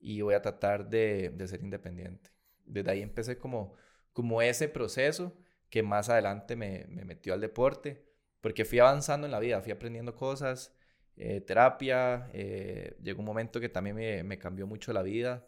[0.00, 2.30] y voy a tratar de, de ser independiente.
[2.64, 3.74] Desde ahí empecé como,
[4.12, 5.36] como ese proceso
[5.70, 8.04] que más adelante me, me metió al deporte,
[8.40, 10.74] porque fui avanzando en la vida, fui aprendiendo cosas,
[11.16, 15.46] eh, terapia, eh, llegó un momento que también me, me, cambió mucho la vida,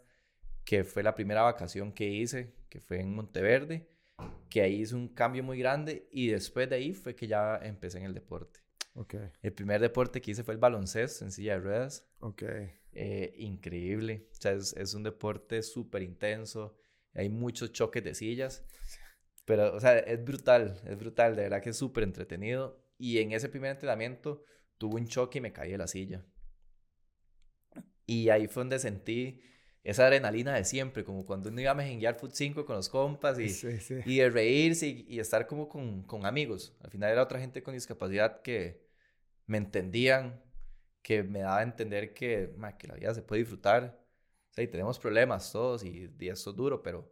[0.63, 3.89] que fue la primera vacación que hice, que fue en Monteverde,
[4.49, 7.99] que ahí hice un cambio muy grande y después de ahí fue que ya empecé
[7.99, 8.59] en el deporte.
[8.93, 9.29] Okay.
[9.43, 12.09] El primer deporte que hice fue el baloncesto en silla de ruedas.
[12.19, 12.71] Okay.
[12.93, 14.27] Eh, increíble.
[14.31, 16.79] O sea, es, es un deporte súper intenso.
[17.13, 18.65] Hay muchos choques de sillas.
[19.45, 21.35] Pero, o sea, es brutal, es brutal.
[21.35, 22.83] De verdad que es súper entretenido.
[22.97, 24.43] Y en ese primer entrenamiento
[24.79, 26.25] tuve un choque y me caí de la silla.
[28.07, 29.41] Y ahí fue donde sentí
[29.83, 33.39] esa adrenalina de siempre, como cuando uno iba a mejenguear Foot 5 con los compas
[33.39, 33.45] y,
[34.05, 36.75] y de reírse y, y, estar como con, con amigos.
[36.83, 38.85] Al final era otra gente con discapacidad que
[39.45, 40.41] me entendían,
[41.01, 43.97] que me daba a entender que, que la vida se puede disfrutar.
[44.51, 47.09] O sea, y tenemos problemas todos y, y eso es duro, pero,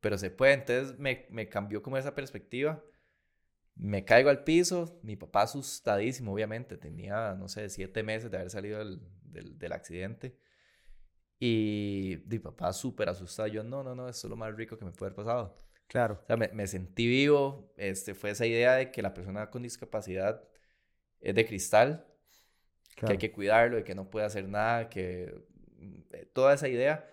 [0.00, 0.52] pero se puede.
[0.52, 2.84] Entonces me, me cambió como esa perspectiva.
[3.74, 8.50] Me caigo al piso, mi papá asustadísimo, obviamente, tenía, no sé, siete meses de haber
[8.50, 10.36] salido del, del, del accidente.
[11.40, 14.84] Y mi papá súper asustado, yo, no, no, no, eso es lo más rico que
[14.84, 15.56] me puede haber pasado.
[15.86, 16.20] Claro.
[16.22, 19.62] O sea, me, me, sentí vivo, este, fue esa idea de que la persona con
[19.62, 20.42] discapacidad
[21.20, 22.06] es de cristal,
[22.96, 25.46] que hay que cuidarlo, de que no puede hacer nada, que
[26.12, 27.08] eh, toda esa idea.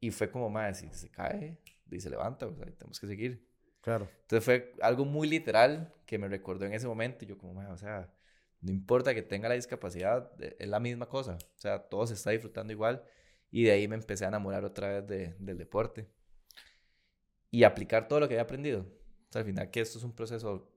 [0.00, 1.58] Y fue como, más si se cae
[1.90, 3.46] y se levanta, pues tenemos que seguir.
[3.80, 4.08] Claro.
[4.22, 7.24] Entonces fue algo muy literal que me recordó en ese momento.
[7.24, 8.12] Y yo como, o sea,
[8.60, 11.38] no importa que tenga la discapacidad, eh, es la misma cosa.
[11.56, 13.04] O sea, todo se está disfrutando igual.
[13.50, 16.08] Y de ahí me empecé a enamorar otra vez de, del deporte.
[17.50, 18.80] Y aplicar todo lo que había aprendido.
[18.80, 20.72] O sea, al final que esto es un proceso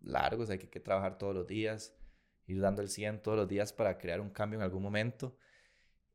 [0.00, 1.96] largo, o sea, hay que, trabajar todos los días,
[2.46, 5.36] ir dando el 100 todos los días para crear un cambio en algún momento.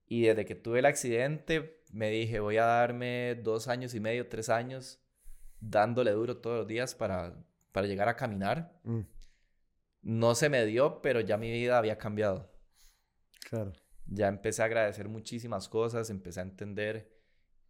[0.06, 4.28] Y desde que tuve el accidente, me dije, voy a darme dos años y medio,
[4.28, 5.00] tres años,
[5.60, 7.36] dándole duro todos los días para,
[7.72, 8.80] para llegar a caminar.
[8.84, 9.02] Mm.
[10.02, 12.52] No se me dio, pero ya mi vida había cambiado.
[13.50, 13.74] Claro.
[14.06, 17.12] Ya empecé a agradecer muchísimas cosas, empecé a entender,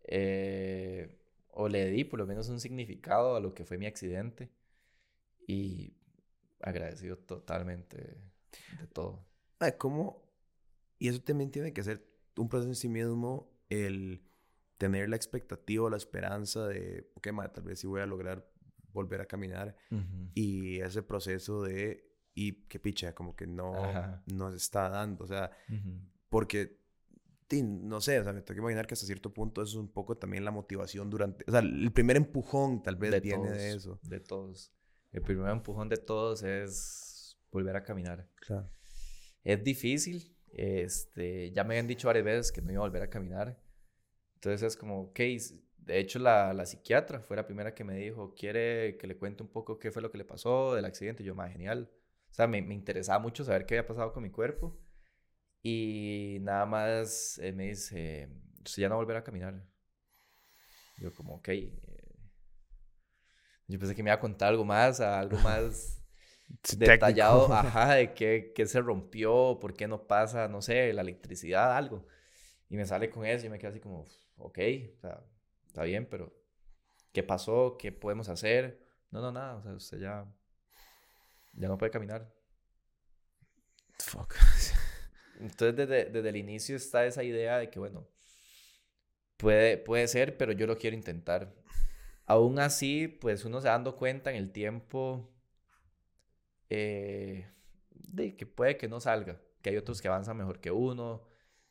[0.03, 1.19] eh,
[1.51, 4.51] o le di por lo menos un significado a lo que fue mi accidente.
[5.47, 5.97] Y
[6.61, 9.25] agradecido totalmente de todo.
[9.59, 10.29] Ay, ¿Cómo?
[10.99, 12.05] Y eso también tiene que ser
[12.37, 14.23] un proceso en sí mismo, el
[14.77, 18.49] tener la expectativa, la esperanza de, ok, tal vez sí voy a lograr
[18.93, 19.75] volver a caminar.
[20.33, 22.08] Y ese proceso de,
[22.39, 23.73] y qué picha, como que no,
[24.27, 25.25] no se está dando.
[25.25, 25.51] O sea,
[26.29, 26.77] porque,
[27.51, 29.91] no sé, o sea, me tengo que imaginar que hasta cierto punto eso es un
[29.91, 33.99] poco también la motivación durante, o sea, el primer empujón tal vez viene de eso.
[34.03, 34.71] De todos.
[35.11, 38.29] El primer empujón de todos es volver a caminar.
[38.35, 38.71] Claro.
[39.43, 40.33] Es difícil.
[40.51, 43.59] Este, ya me habían dicho varias veces que no iba a volver a caminar.
[44.35, 48.33] Entonces es como, ok, de hecho la, la psiquiatra fue la primera que me dijo,
[48.33, 51.23] quiere que le cuente un poco qué fue lo que le pasó del accidente.
[51.23, 51.89] yo, más genial.
[52.31, 54.79] O sea, me, me, interesaba mucho saber qué había pasado con mi cuerpo.
[55.61, 58.29] Y nada más eh, me dice,
[58.65, 59.61] usted ya no volver a caminar.
[60.97, 61.49] Yo como, ok.
[61.49, 61.99] Eh,
[63.67, 66.03] yo pensé que me iba a contar algo más, algo más
[66.77, 71.75] detallado, ajá, de qué, qué, se rompió, por qué no pasa, no sé, la electricidad,
[71.75, 72.05] algo.
[72.69, 74.05] Y me sale con eso y me quedo así como,
[74.37, 74.59] ok,
[74.97, 75.23] o sea,
[75.67, 76.33] está bien, pero
[77.11, 77.77] ¿qué pasó?
[77.77, 78.81] ¿Qué podemos hacer?
[79.11, 80.25] No, no, nada, o sea, usted ya,
[81.59, 82.33] ya no puede caminar.
[83.99, 84.35] Fuck.
[85.39, 88.07] Entonces, desde, desde el inicio está esa idea de que, bueno,
[89.37, 91.53] puede, puede ser, pero yo lo quiero intentar.
[92.25, 95.29] Aún así, pues uno se dando cuenta en el tiempo
[96.69, 97.47] eh,
[97.91, 101.23] de que puede que no salga, que hay otros que avanzan mejor que uno,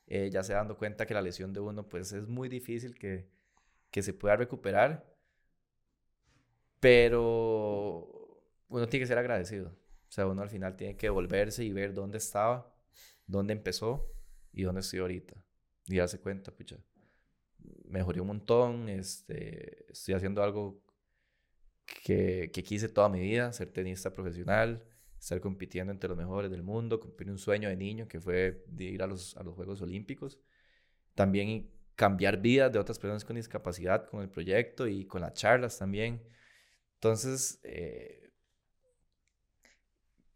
[0.06, 3.30] eh, ya se dando cuenta que la lesión de uno, pues es muy difícil que,
[3.90, 5.06] que se pueda recuperar,
[6.80, 8.17] pero
[8.68, 9.68] uno tiene que ser agradecido.
[9.68, 12.74] O sea, uno al final tiene que volverse y ver dónde estaba,
[13.26, 14.10] dónde empezó
[14.52, 15.34] y dónde estoy ahorita.
[15.86, 16.76] Y darse cuenta, pucha,
[17.84, 20.82] mejoré un montón, este, estoy haciendo algo
[22.04, 24.84] que, que quise toda mi vida, ser tenista profesional,
[25.18, 28.84] estar compitiendo entre los mejores del mundo, cumplir un sueño de niño que fue de
[28.84, 30.38] ir a los, a los Juegos Olímpicos.
[31.14, 35.78] También cambiar vidas de otras personas con discapacidad con el proyecto y con las charlas
[35.78, 36.22] también.
[36.94, 38.17] Entonces, eh,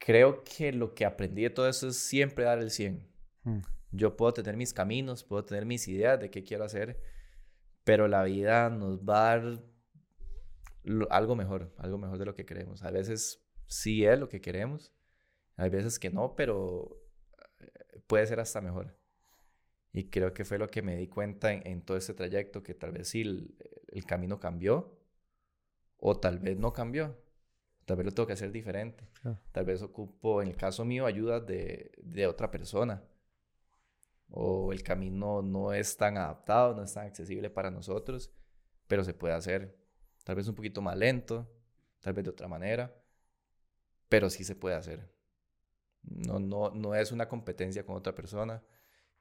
[0.05, 3.07] creo que lo que aprendí de todo eso es siempre dar el 100.
[3.45, 3.59] Mm.
[3.93, 6.99] Yo puedo tener mis caminos, puedo tener mis ideas de qué quiero hacer,
[7.85, 9.63] pero la vida nos va a dar
[11.11, 12.83] algo mejor, algo mejor de lo que queremos.
[12.83, 14.93] A veces sí es lo que queremos,
[15.57, 17.01] hay veces que no, pero
[17.61, 18.99] eh, puede ser hasta mejor.
[19.93, 22.93] Y creo que fue lo que me di cuenta en, todo este trayecto, que tal
[22.93, 24.99] vez sí el, camino cambió
[25.99, 27.22] o tal vez no cambió.
[27.85, 29.09] Tal vez lo tengo que hacer diferente.
[29.51, 33.03] Tal vez ocupo, en el caso mío, ayuda de, de otra persona.
[34.31, 38.33] O el camino no es tan adaptado, no es tan accesible para nosotros,
[38.87, 39.77] pero se puede hacer.
[40.25, 41.51] Tal vez un poquito más lento,
[42.01, 42.95] tal vez de otra manera,
[44.09, 45.11] pero sí se puede hacer.
[46.03, 48.63] No, no, no es una competencia con otra persona,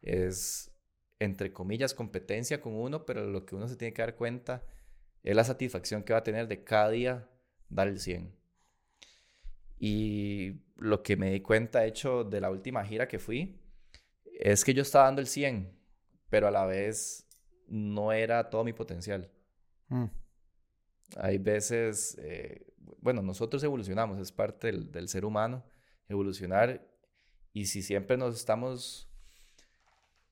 [0.01, 0.71] es,
[1.19, 4.63] entre comillas, competencia con uno, pero lo que uno se tiene que dar cuenta
[5.23, 7.29] es la satisfacción que va a tener de cada día
[7.69, 8.40] dar el 100.
[9.83, 13.59] Y lo que me di cuenta, hecho, de la última gira que fui,
[14.39, 15.75] es que yo estaba dando el 100,
[16.29, 17.27] pero a la vez
[17.67, 19.31] no era todo mi potencial.
[19.87, 20.05] Mm.
[21.17, 22.67] Hay veces, eh,
[22.99, 25.65] bueno, nosotros evolucionamos, es parte del, del, ser humano,
[26.07, 26.87] evolucionar,
[27.51, 29.09] y si siempre nos estamos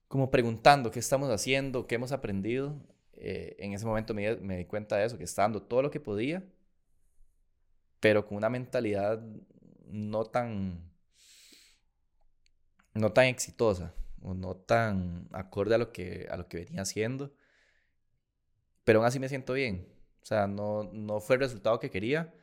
[0.07, 2.79] como preguntando qué estamos haciendo, qué hemos aprendido,
[3.13, 5.89] eh, en ese momento me, me, di cuenta de eso, que estaba dando todo lo
[5.89, 6.43] que podía,
[7.99, 9.21] pero con una mentalidad
[9.87, 10.91] no tan,
[12.93, 17.33] no tan exitosa o no tan acorde a lo que, a lo que venía haciendo,
[18.83, 19.87] pero aún así me siento bien.
[20.21, 22.33] O sea, no, no fue el resultado que quería,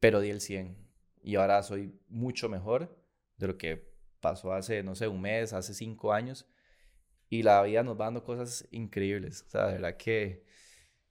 [0.00, 0.76] pero di el 100.
[1.22, 2.96] Y ahora soy mucho mejor
[3.36, 6.46] de lo que pasó hace, no sé, un mes, hace cinco años.
[7.30, 9.44] Y la vida nos va dando cosas increíbles.
[9.46, 10.44] O sea, de verdad que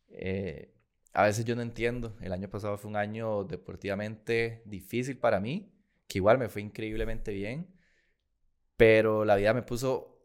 [0.10, 0.74] eh,
[1.14, 2.16] a veces yo no entiendo.
[2.22, 5.74] El año pasado fue un año deportivamente difícil para mí,
[6.08, 7.68] que igual me fue increíblemente bien.
[8.78, 10.18] Pero la vida me puso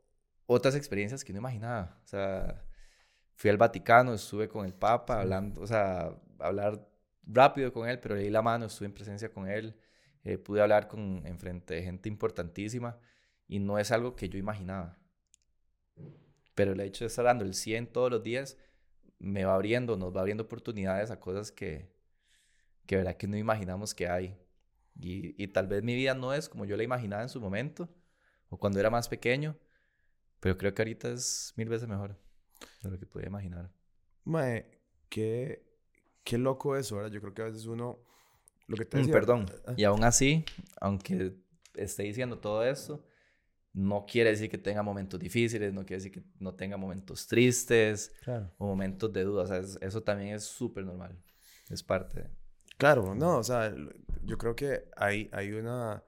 [0.47, 1.99] otras experiencias que no imaginaba.
[2.05, 2.65] O sea,
[3.35, 6.87] fui al Vaticano, estuve con el Papa, hablando, o sea, hablar
[7.25, 9.77] rápido con él, pero le di la mano, estuve en presencia con él,
[10.25, 12.99] eh, pude hablar con, enfrente de gente importantísima
[13.49, 14.99] y no es algo que yo imaginaba.
[16.55, 18.59] Pero el hecho de estar dando el 100 todos los días
[19.23, 21.95] me va abriendo, nos va abriendo oportunidades a cosas que,
[22.87, 24.37] que verdad que no imaginamos que hay.
[24.99, 27.89] Y, y tal vez mi vida no es como yo la imaginaba en su momento
[28.51, 29.57] o cuando era más pequeño,
[30.41, 32.19] pero creo que ahorita es mil veces mejor
[32.83, 33.73] de lo que podía imaginar.
[34.25, 35.65] Mae, qué,
[36.25, 37.11] qué loco eso, ¿verdad?
[37.11, 38.05] Yo creo que a veces uno...
[38.67, 39.47] Lo que te mm, decía, Perdón.
[39.67, 39.75] Ah.
[39.77, 40.45] Y aún así,
[40.81, 41.37] aunque
[41.75, 43.05] esté diciendo todo esto,
[43.73, 48.13] no quiere decir que tenga momentos difíciles, no quiere decir que no tenga momentos tristes
[48.59, 49.43] o momentos de duda.
[49.45, 51.19] O sea, eso también es súper normal.
[51.71, 52.31] Es parte de...
[52.77, 53.75] Claro, no, o sea,
[54.25, 56.03] yo creo que hay, hay una,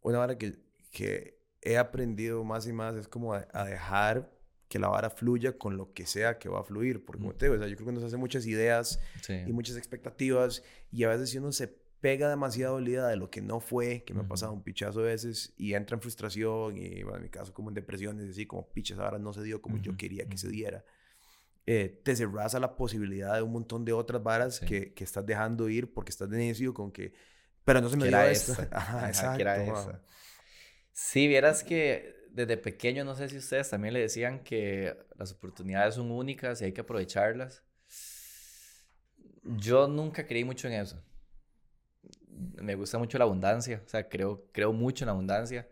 [0.00, 0.58] una vara que,
[0.90, 4.32] que he aprendido más y más, es como a, a dejar
[4.72, 7.04] que la vara fluya con lo que sea que va a fluir.
[7.04, 9.76] Porque, como te digo, o sea, yo creo que nos hace muchas ideas y muchas
[9.76, 14.02] expectativas y a veces si uno se pega demasiado la de lo que no fue,
[14.02, 17.22] que me ha pasado un pichazo a veces y entra en frustración y, bueno, en
[17.22, 20.28] mi caso, como en depresiones, así como, pichas, ahora no se dio como yo quería
[20.28, 20.84] que se diera.
[21.64, 25.24] Eh, te cerras a la posibilidad de un montón de otras varas que, que, estás
[25.24, 27.14] dejando ir porque estás necio con que,
[27.64, 28.56] pero no se me dio esto.
[28.72, 30.02] Ajá, exacto.
[30.90, 35.94] Sí, vieras que desde pequeño, no sé si ustedes también le decían que las oportunidades
[35.94, 37.62] son únicas y hay que aprovecharlas.
[39.44, 41.00] Yo nunca creí mucho en eso.
[42.56, 45.68] Me gusta mucho la abundancia, o sea, creo, creo mucho en la abundancia.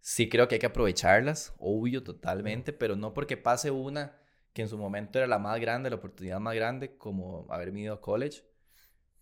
[0.00, 4.16] Sí creo que hay que aprovecharlas, obvio, totalmente, pero no porque pase una
[4.52, 7.94] que en su momento era la más grande, la oportunidad más grande, como haber ido
[7.94, 8.44] a college,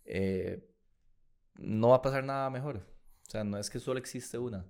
[0.05, 0.69] eh,
[1.55, 2.77] no va a pasar nada mejor.
[3.27, 4.65] O sea, no es que solo existe una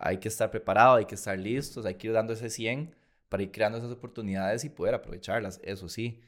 [0.00, 2.96] hay que estar preparado, hay que estar listos, hay que ir dando ese 100
[3.28, 6.22] para ir creando esas oportunidades y poder aprovecharlas, eso sí.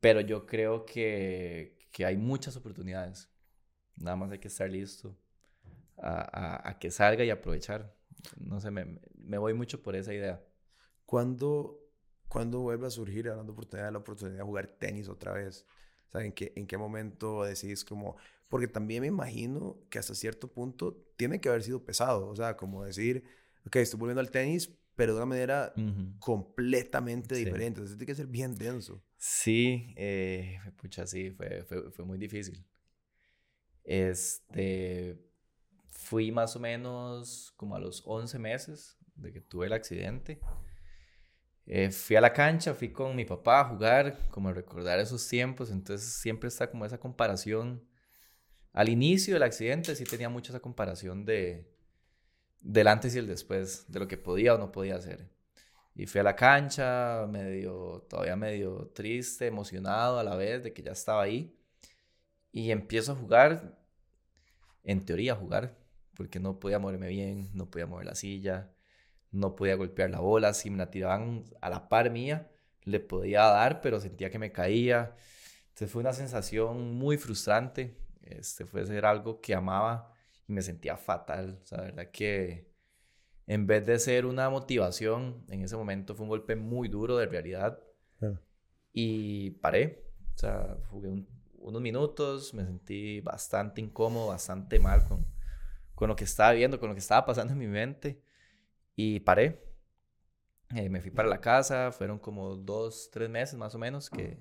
[0.00, 3.30] Pero yo creo que, que hay muchas oportunidades.
[3.96, 5.16] Nada más hay que estar listo
[5.98, 7.94] a, a, que salga y aprovechar.
[8.38, 10.42] No sé, me, me, voy mucho por esa idea.
[11.06, 11.80] ¿Cuándo,
[12.28, 15.66] ¿Cuándo vuelve a surgir, hablando de oportunidad, la oportunidad de jugar tenis otra vez?
[16.22, 18.16] ¿en qué, ¿En qué momento decís como,
[18.48, 22.28] porque también me imagino que hasta cierto punto tiene que haber sido pesado.
[22.28, 23.24] O sea, como decir,
[23.66, 25.74] ok, estoy volviendo al tenis, pero de una manera
[26.20, 27.80] completamente diferente.
[27.80, 29.02] Entonces tiene que ser bien denso.
[29.16, 32.64] Sí, eh, pucha, sí, fue, fue, fue, muy difícil.
[33.84, 35.18] Este,
[35.90, 40.40] fui más o menos como a los 11 meses de que tuve el accidente.
[41.66, 45.70] Eh, fui a la cancha, fui con mi papá a jugar, como recordar esos tiempos,
[45.70, 47.86] entonces siempre está como esa comparación
[48.74, 51.72] al inicio del accidente sí tenía mucha esa comparación de
[52.60, 55.28] del antes y el después, de lo que podía o no podía hacer.
[55.94, 60.82] Y fui a la cancha, medio, todavía medio triste, emocionado a la vez de que
[60.82, 61.54] ya estaba ahí.
[62.56, 63.76] Y empiezo a jugar,
[64.84, 65.76] en teoría a jugar,
[66.14, 68.72] porque no podía moverme bien, no podía mover la silla,
[69.32, 70.54] no podía golpear la bola.
[70.54, 72.48] Si me la tiraban a la par mía,
[72.84, 75.16] le podía dar, pero sentía que me caía.
[75.64, 77.98] Entonces fue una sensación muy frustrante.
[78.22, 80.12] Este fue ser algo que amaba
[80.46, 81.58] y me sentía fatal.
[81.60, 82.70] O sea, la verdad que
[83.48, 87.26] en vez de ser una motivación, en ese momento fue un golpe muy duro de
[87.26, 87.80] realidad.
[88.92, 90.04] Y paré.
[90.36, 91.26] O sea, jugué
[91.64, 95.26] unos minutos, me sentí bastante incómodo, bastante mal con,
[95.94, 98.22] con lo que estaba viendo, con lo que estaba pasando en mi mente.
[98.96, 99.64] Y paré.
[100.74, 104.38] Eh, me fui para la casa, fueron como dos, tres meses más o menos que,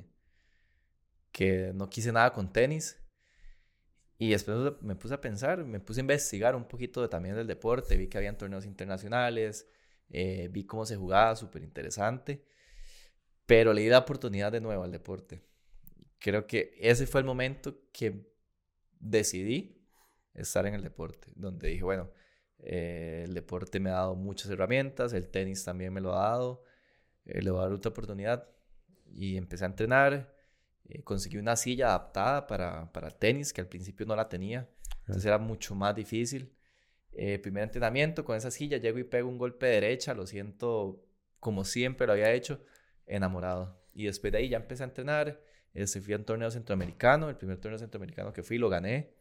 [1.32, 3.00] que no quise nada con tenis.
[4.18, 7.48] Y después me puse a pensar, me puse a investigar un poquito de, también del
[7.48, 9.68] deporte, vi que habían torneos internacionales,
[10.10, 12.46] eh, vi cómo se jugaba, súper interesante,
[13.46, 15.44] pero le di la oportunidad de nuevo al deporte.
[16.24, 18.26] Creo que ese fue el momento que
[18.98, 19.86] decidí
[20.34, 22.12] estar en el deporte, donde dije, bueno,
[22.60, 26.64] eh, el deporte me ha dado muchas herramientas, el tenis también me lo ha dado,
[27.26, 28.48] eh, le voy a dar otra oportunidad.
[29.06, 30.34] Y empecé a entrenar,
[30.88, 35.26] eh, conseguí una silla adaptada para, para, tenis, que al principio no la tenía, entonces
[35.26, 36.56] era mucho más difícil.
[37.42, 41.06] primer entrenamiento con esa silla, llego y pego un golpe de derecha, lo siento
[41.42, 42.64] como siempre lo había hecho,
[43.08, 43.84] enamorado.
[43.94, 45.42] Y después de ahí ya empecé a entrenar,
[45.74, 49.14] este, fui a un torneo centroamericano, el primer torneo centroamericano que fui lo gané.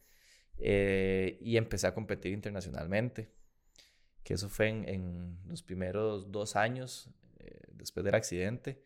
[0.59, 3.33] Eh, y empecé a competir internacionalmente,
[4.23, 8.85] que eso fue en, los primeros dos años eh, después del accidente.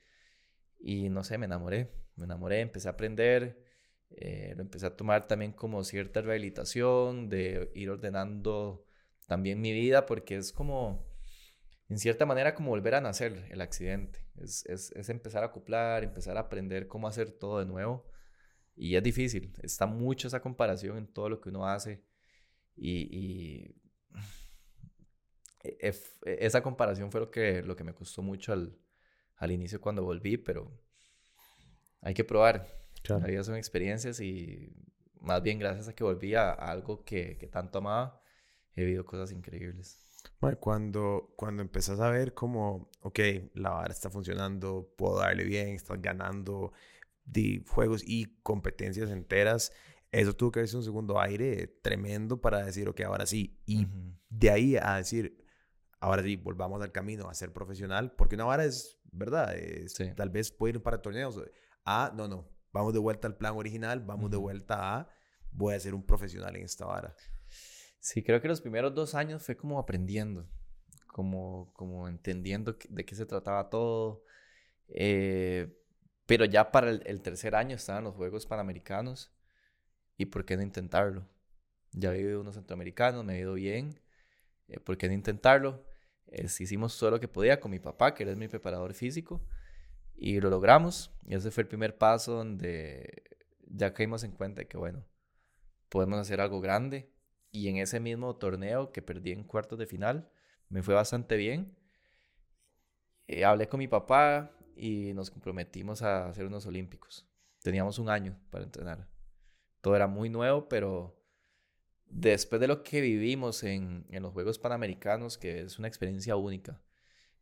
[0.78, 3.62] Y no sé, me enamoré, me enamoré, empecé a aprender,
[4.10, 8.86] eh, lo empecé a tomar también como cierta rehabilitación, de ir ordenando
[9.26, 11.04] también mi vida, porque es como,
[11.88, 14.26] en cierta manera, como volver a nacer el accidente.
[14.36, 18.06] Es, es, es empezar a acoplar, empezar a aprender cómo hacer todo de nuevo.
[18.74, 22.04] Y es difícil, está mucho esa comparación en todo lo que uno hace.
[22.76, 23.74] Y,
[25.62, 28.78] e, e, e, esa comparación fue lo que, lo que me costó mucho al,
[29.36, 30.70] al inicio cuando volví, pero
[32.02, 32.66] hay que probar.
[33.02, 33.22] Claro.
[33.22, 34.74] La vida son experiencias y
[35.20, 38.20] más bien gracias a que volví a, algo que, que, tanto amaba,
[38.74, 40.05] he vivido cosas increíbles.
[40.60, 43.18] Cuando, cuando empezás a ver como, ok,
[43.54, 46.72] la vara está funcionando, puedo darle bien, estás ganando,
[47.24, 49.72] de juegos y competencias enteras.
[50.12, 53.60] Eso tuvo que ser un segundo aire tremendo para decir, ok, ahora sí.
[53.66, 53.86] Y
[54.28, 55.44] de ahí a decir,
[56.00, 59.54] ahora sí, volvamos al camino a ser profesional, porque una vara es, ¿verdad?
[60.16, 61.40] Tal vez puede ir para torneos.
[61.84, 65.08] Ah, no, no, vamos de vuelta al plan original, vamos de vuelta a,
[65.50, 67.14] voy a ser un profesional en esta vara.
[67.98, 70.48] Sí, creo que los primeros dos años fue como aprendiendo,
[71.08, 74.22] como, como entendiendo de qué se trataba todo.
[74.88, 75.76] Eh,
[76.26, 79.32] pero ya para el, tercer año estaban los Juegos Panamericanos.
[80.16, 81.28] ¿Y por qué no intentarlo?
[81.92, 84.00] Ya había ido unos centroamericanos, me ha ido bien.
[84.68, 85.84] Eh, ¿Por qué no intentarlo?
[86.58, 89.46] hicimos todo lo que podía con mi papá, que era mi preparador físico.
[90.16, 91.12] Y lo logramos.
[91.24, 93.22] Y ese fue el primer paso donde
[93.66, 95.04] ya caímos en cuenta de que, bueno,
[95.88, 97.10] podemos hacer algo grande.
[97.56, 100.28] Y en ese mismo torneo que perdí en cuartos de final,
[100.68, 101.76] me fue bastante bien.
[103.28, 107.26] Eh, hablé con mi papá, y nos comprometimos a hacer unos olímpicos.
[107.62, 109.08] Teníamos un año para entrenar.
[109.80, 111.18] Todo era muy nuevo, pero
[112.04, 116.82] después de lo que vivimos en, en los Juegos Panamericanos, que es una experiencia única,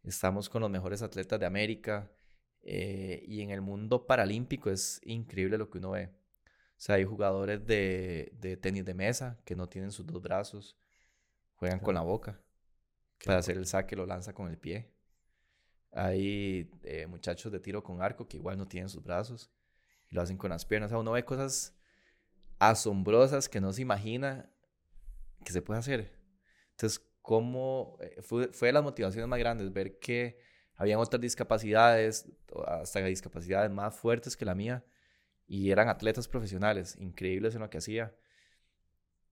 [0.05, 2.11] estamos con los mejores atletas de América
[2.62, 6.11] eh, y en el mundo paralímpico es increíble lo que uno ve.
[6.77, 10.77] O sea, hay jugadores de, de tenis de mesa que no tienen sus dos brazos,
[11.57, 12.41] juegan con la boca.
[13.25, 14.93] Para hacer el saque lo lanza con el pie.
[15.93, 19.51] Hay eh, muchachos de tiro con arco que igual no tienen sus brazos
[20.11, 20.89] y lo hacen con las piernas.
[20.89, 21.75] O sea, uno ve cosas
[22.59, 24.51] asombrosas que no se imagina
[25.44, 26.13] que se puede hacer.
[26.73, 30.38] Entonces, ¿cómo eh, fue, fue de las motivaciones más grandes ver que
[30.77, 32.29] habían otras discapacidades,
[32.67, 34.85] hasta discapacidades más fuertes que la mía,
[35.47, 38.15] y eran atletas profesionales, increíbles en lo que hacía.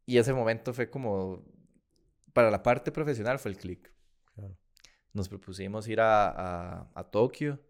[0.07, 1.45] Y ese momento fue como,
[2.33, 3.93] para la parte profesional fue el clic.
[4.35, 4.57] Claro
[5.13, 7.61] nos propusimos ir a, a, Tokio.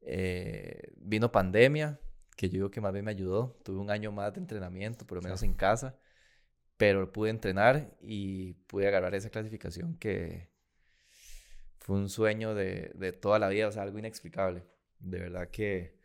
[0.00, 2.00] Eh, vino pandemia,
[2.36, 3.58] que yo digo que más bien me ayudó.
[3.64, 5.96] Tuve un año más de entrenamiento, por lo menos en casa,
[6.76, 10.50] pero pude entrenar y pude agarrar esa clasificación que
[11.78, 14.64] fue un sueño de, de toda la vida, o sea, algo inexplicable.
[14.98, 16.00] De verdad que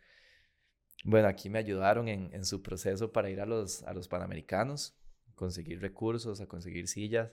[1.04, 4.96] bueno, aquí me ayudaron en, su proceso para ir a los, a los Panamericanos,
[5.34, 7.30] conseguir recursos, a conseguir sillas.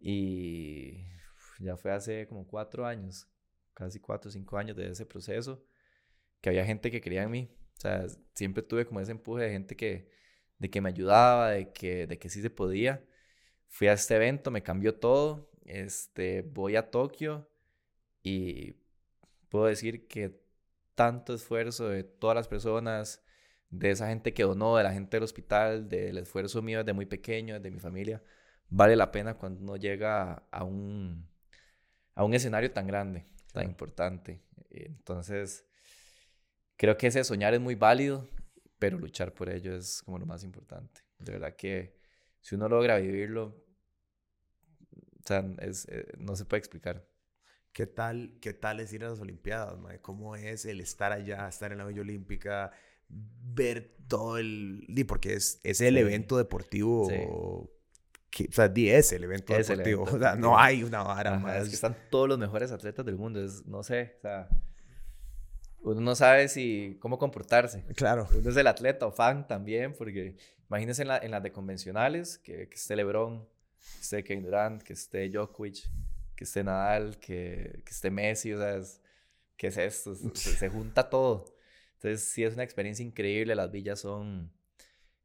[0.00, 1.04] Y
[1.60, 3.28] ya fue hace como cuatro años,
[3.74, 5.64] casi cuatro o cinco años de ese proceso,
[6.40, 7.50] que había gente que quería en mí.
[7.78, 10.10] O sea, siempre tuve como ese empuje de gente que,
[10.58, 13.04] de que me ayudaba, de que, de que sí se podía.
[13.68, 15.50] Fui a este evento, me cambió todo.
[15.64, 17.48] Este, voy a Tokio
[18.22, 18.74] y
[19.48, 20.43] puedo decir que
[20.94, 23.24] tanto esfuerzo de todas las personas,
[23.70, 27.06] de esa gente que donó, de la gente del hospital, del esfuerzo mío desde muy
[27.06, 28.22] pequeño, de mi familia,
[28.68, 31.28] vale la pena cuando uno llega a un,
[32.14, 34.42] a un escenario tan grande, tan importante.
[34.70, 35.66] Entonces,
[36.76, 38.28] creo que ese soñar es muy válido,
[38.78, 41.02] pero luchar por ello es como lo más importante.
[41.18, 41.96] De verdad que
[42.40, 43.64] si uno logra vivirlo,
[44.92, 47.06] o sea, es, eh, no se puede explicar.
[47.74, 49.76] ¿Qué tal, ¿Qué tal es ir a las Olimpiadas?
[50.00, 52.70] ¿Cómo es el estar allá, estar en la Villa Olímpica,
[53.08, 54.86] ver todo el...
[55.06, 57.08] Porque es, es el evento deportivo...
[58.30, 60.04] Que, o sea, es el evento deportivo.
[60.10, 61.62] o sea, no hay una vara más.
[61.62, 63.44] Es que están todos los mejores atletas del mundo.
[63.44, 64.48] Es, no sé, o sea
[65.84, 67.84] uno no sabe si cómo comportarse.
[67.94, 68.26] Claro.
[68.34, 70.36] Uno es el atleta o fan también, porque
[70.68, 74.94] imagínense en, en las de convencionales, que, que, esté LeBron, que esté Kevin Durant, que
[74.94, 75.90] esté Djokovic,
[76.34, 79.00] que esté Nadal, que, que esté Messi, o sea, es,
[79.56, 80.14] ¿qué es esto?
[80.34, 81.44] Se, junta todo.
[81.94, 83.54] Entonces, sí es una experiencia increíble.
[83.54, 84.52] Las villas son,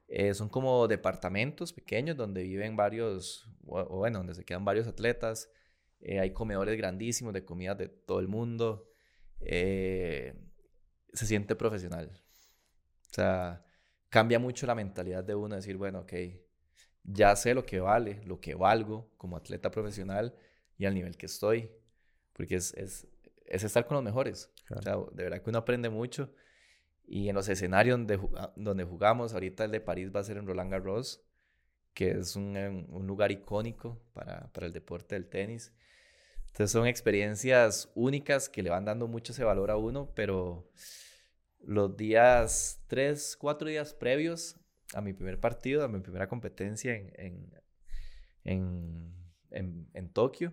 [0.08, 5.50] eh, son como departamentos pequeños donde viven varios, o, bueno, donde se quedan varios atletas.
[6.00, 8.90] Eh, hay comedores grandísimos de comidas de todo el mundo.
[9.40, 10.34] Eh,
[11.12, 12.10] se siente profesional.
[13.10, 13.64] O sea,
[14.08, 16.12] cambia mucho la mentalidad de uno, decir, bueno, ok,
[17.02, 20.34] ya sé lo que vale, lo que valgo como atleta profesional
[20.80, 21.70] y al nivel que estoy,
[22.32, 23.06] porque es, es,
[23.44, 24.50] es estar con los mejores.
[24.70, 26.32] O sea, de verdad que uno aprende mucho.
[27.06, 28.18] Y en los escenarios donde,
[28.56, 31.22] donde jugamos, ahorita el de París va a ser en Roland Garros,
[31.92, 32.56] que es un,
[32.88, 35.74] un lugar icónico para, para el deporte del tenis.
[36.46, 40.70] Entonces son experiencias únicas que le van dando mucho ese valor a uno, pero
[41.58, 44.56] los días, tres, cuatro días previos
[44.94, 47.52] a mi primer partido, a mi primera competencia en,
[48.44, 49.14] en,
[49.50, 50.52] en, en, Tokio,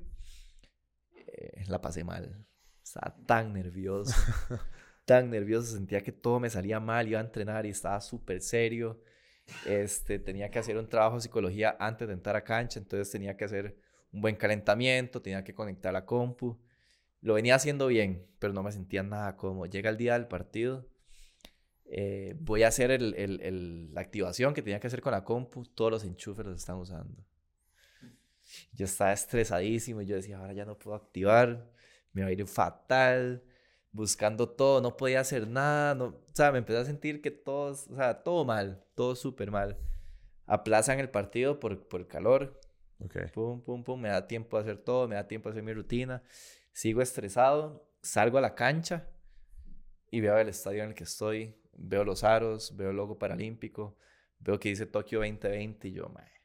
[1.28, 2.46] eh, la pasé mal.
[2.84, 4.16] Estaba tan nervioso,
[5.06, 9.02] tan nervioso, sentía que todo me salía mal, iba a entrenar y estaba súper serio.
[9.66, 13.38] Este, tenía que hacer un trabajo de psicología antes de entrar a cancha, entonces tenía
[13.38, 13.78] que hacer
[14.12, 16.60] un buen calentamiento, tenía que conectar la compu.
[17.22, 20.88] Lo venía haciendo bien, pero no me sentía nada como llega el día del partido.
[21.86, 25.64] Eh, voy a hacer el, el, la activación que tenía que hacer con la compu,
[25.66, 27.27] todos los enchufes los están usando.
[28.74, 31.72] Yo estaba estresadísimo y yo decía, ahora ya no puedo activar,
[32.14, 33.44] me va a ir fatal,
[33.92, 37.72] buscando todo, no podía hacer nada, no, o sea, me empecé a sentir que todo,
[37.72, 39.78] o sea, todo mal, todo súper mal.
[40.46, 42.60] Aplazan el partido por, por calor,
[43.00, 43.28] Okay.
[43.32, 45.74] Pum, pum, pum, me da tiempo a hacer todo, me da tiempo a hacer mi
[45.74, 46.24] rutina.
[46.74, 49.08] Sigo estresado, salgo a la cancha
[50.10, 53.98] y veo el estadio en el que estoy, veo los aros, veo el logo paralímpico,
[54.40, 56.37] veo que dice Tokio 2020 y yo, mae,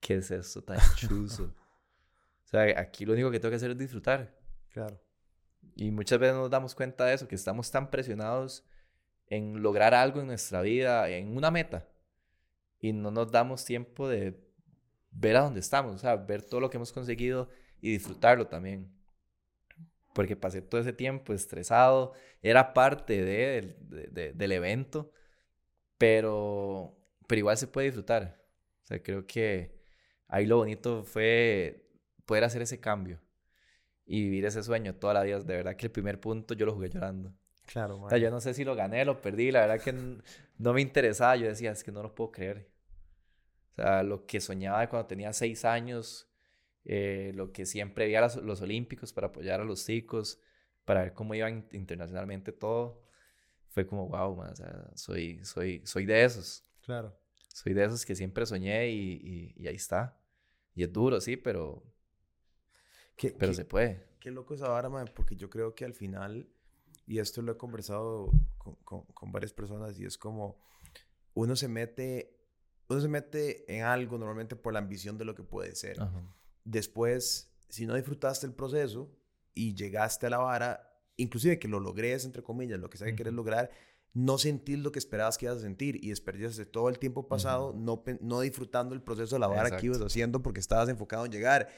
[0.00, 1.44] ¿qué es esto tan chuzo?
[1.44, 4.36] o sea, aquí lo único que tengo que hacer es disfrutar.
[4.70, 5.00] Claro.
[5.74, 8.64] Y muchas veces nos damos cuenta de eso, que estamos tan presionados
[9.28, 11.88] en lograr algo en nuestra vida, en una meta,
[12.78, 14.40] y no nos damos tiempo de
[15.10, 17.48] ver a dónde estamos, o sea, ver todo lo que hemos conseguido
[17.80, 18.92] y disfrutarlo también.
[20.14, 25.12] Porque pasé todo ese tiempo estresado, era parte de, del evento,
[25.98, 28.42] pero, pero igual se puede disfrutar.
[28.84, 29.75] O sea, creo que
[30.28, 31.88] ahí lo bonito fue
[32.24, 33.20] poder hacer ese cambio
[34.04, 35.40] y vivir ese sueño toda la vida.
[35.40, 37.34] De verdad que el primer punto yo lo jugué llorando.
[37.66, 40.72] Claro, O sea, yo no sé si lo gané, lo perdí, la verdad que no
[40.72, 41.34] me interesaba.
[41.36, 42.70] Yo decía, es que no lo puedo creer.
[43.72, 46.28] O sea, lo que soñaba cuando tenía seis años,
[46.84, 50.40] eh, lo que siempre veía los, los, Olímpicos para apoyar a los chicos,
[50.84, 53.02] para ver cómo iban internacionalmente todo,
[53.68, 56.62] fue como, wow, man, o sea, soy, soy, soy de esos.
[56.82, 57.18] Claro.
[57.56, 60.20] Soy de esos que siempre soñé y, y, ahí está.
[60.74, 61.82] Y es duro, sí, pero,
[63.16, 64.04] ¿Qué, pero se puede.
[64.20, 66.46] Qué loco esa vara, man, porque yo creo que al final,
[67.06, 70.60] y esto lo he conversado con, con, con varias personas, y es como,
[71.32, 72.36] uno se mete
[72.90, 75.96] uno se mete en algo normalmente por la ambición de lo que puede ser.
[76.62, 79.10] Después, si no disfrutaste el proceso
[79.54, 83.14] y llegaste a la vara, inclusive que lo logres, entre comillas, lo que sea que
[83.14, 83.70] quieres lograr,
[84.14, 87.74] no sentir lo que esperabas que ibas a sentir y desperdiciaste todo el tiempo pasado
[87.76, 91.32] no, no disfrutando el proceso de la vara que ibas haciendo porque estabas enfocado en
[91.32, 91.68] llegar.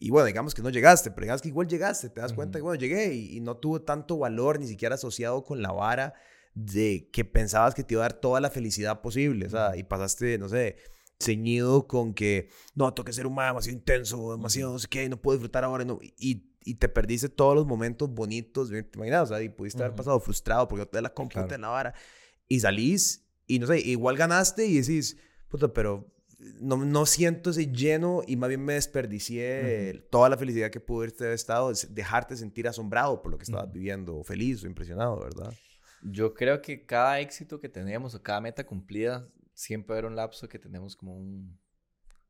[0.00, 2.62] Y bueno, digamos que no llegaste, pero digamos que igual llegaste, te das cuenta que
[2.62, 6.14] bueno, llegué y, y, no tuvo tanto valor ni siquiera asociado con la vara
[6.54, 9.84] de que pensabas que te iba a dar toda la felicidad posible, o sea, y
[9.84, 10.76] pasaste, no sé,
[11.20, 15.20] ceñido con que, no, tengo que ser un demasiado intenso, demasiado no sé qué, no
[15.20, 19.30] puedo disfrutar ahora, no, y, y te perdiste todos los momentos bonitos, ¿te imaginas?
[19.30, 21.94] O sea, y pudiste haber pasado frustrado porque no te la computa en la vara,
[22.46, 25.16] y salís, y no sé, igual ganaste y decís,
[25.48, 26.12] puta, pero
[26.60, 31.00] no, no siento ese lleno y más bien me desperdicié toda la felicidad que pudo
[31.00, 35.52] haberte estado, dejarte sentir asombrado por lo que estabas viviendo, o feliz o impresionado, ¿verdad?
[36.02, 40.48] Yo creo que cada éxito que tenemos o cada meta cumplida, siempre haber un lapso
[40.48, 41.58] que tenemos como un,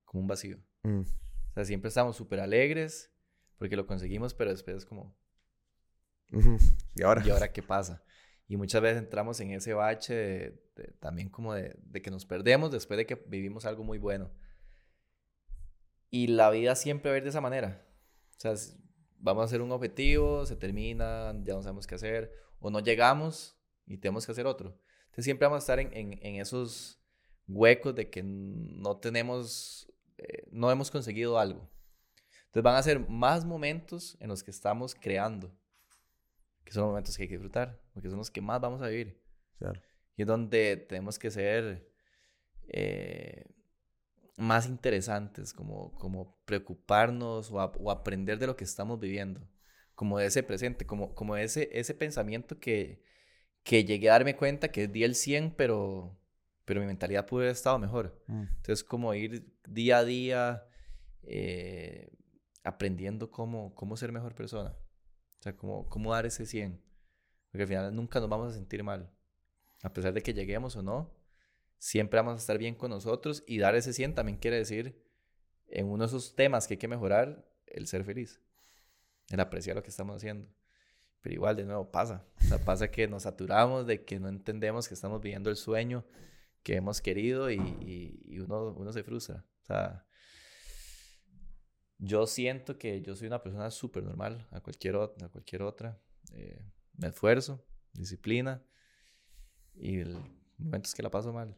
[0.05, 0.59] como un vacío.
[0.85, 1.01] Mm.
[1.01, 3.13] O sea, siempre estamos súper alegres
[3.59, 5.17] porque lo conseguimos, pero después es como...
[6.95, 7.23] ¿Y ahora?
[7.27, 8.03] ¿Y ahora qué pasa?
[8.47, 10.63] Y muchas veces entramos en ese bache
[11.01, 14.31] también como de, de, que nos perdemos después de que vivimos algo muy bueno.
[16.11, 17.85] Y la vida siempre va a ir de esa manera.
[18.37, 18.55] O sea,
[19.19, 23.59] vamos a hacer un objetivo, se termina, ya no sabemos qué hacer, o no llegamos
[23.87, 24.79] y tenemos que hacer otro.
[25.07, 27.03] Entonces siempre vamos a estar en, en, esos
[27.47, 31.69] huecos de que no tenemos, eh, no hemos conseguido algo.
[32.49, 35.53] Entonces van a ser más momentos en los que estamos creando
[36.69, 39.19] que son momentos que hay que disfrutar, porque son los que más vamos a vivir.
[39.57, 39.81] Claro.
[40.17, 41.91] Y es donde tenemos que ser
[42.69, 43.47] eh,
[44.37, 49.49] más interesantes, como, como preocuparnos o, o, aprender de lo que estamos viviendo,
[49.95, 53.03] como de ese presente, como, como ese, ese pensamiento que,
[53.63, 56.21] que llegué a darme cuenta que di el 100, pero,
[56.67, 58.23] pero mi mentalidad pudo haber estado mejor.
[58.27, 58.43] Mm.
[58.43, 60.67] Entonces, como ir día a día
[61.23, 62.11] eh,
[62.69, 64.77] aprendiendo cómo, cómo ser mejor persona.
[65.39, 66.81] O sea, cómo, cómo dar ese 100.
[67.51, 69.11] Porque al final nunca nos vamos a sentir mal.
[69.83, 71.15] A pesar de que lleguemos o no,
[71.79, 75.03] siempre vamos a estar bien con nosotros y dar ese 100 también quiere decir,
[75.69, 78.41] en uno de esos temas que hay que mejorar, el ser feliz,
[79.31, 80.49] el apreciar lo que estamos haciendo.
[81.21, 82.27] Pero igual, de nuevo, pasa.
[82.41, 86.05] O sea, pasa que nos saturamos de que no entendemos que estamos viviendo el sueño
[86.63, 89.45] que hemos querido y, y, uno, uno se frustra.
[89.63, 90.08] O sea,
[91.99, 96.01] yo siento que yo soy una persona súper normal a cualquier, otra, a cualquier otra.
[96.33, 96.63] Eh,
[96.97, 98.63] me esfuerzo, disciplina
[99.75, 100.19] y el
[100.59, 101.57] momentos que la paso mal.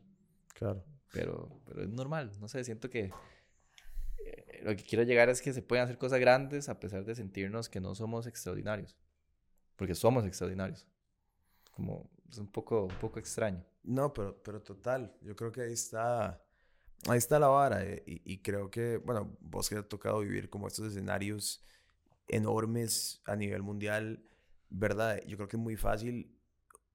[0.54, 0.84] Claro.
[1.12, 3.10] Pero, pero es normal, no sé, siento que
[4.18, 7.14] eh, lo que quiero llegar es que se pueden hacer cosas grandes a pesar de
[7.14, 8.96] sentirnos que no somos extraordinarios.
[9.76, 10.86] Porque somos extraordinarios.
[11.72, 13.64] Como es un poco, un poco extraño.
[13.82, 16.44] No, pero, pero total, yo creo que ahí está
[17.08, 17.84] ahí está la vara.
[17.84, 21.64] Eh, y, creo que, bueno, vos que has tocado vivir como estos escenarios
[22.28, 24.24] enormes a nivel mundial,
[24.68, 25.20] ¿verdad?
[25.26, 26.36] Yo creo que es muy fácil,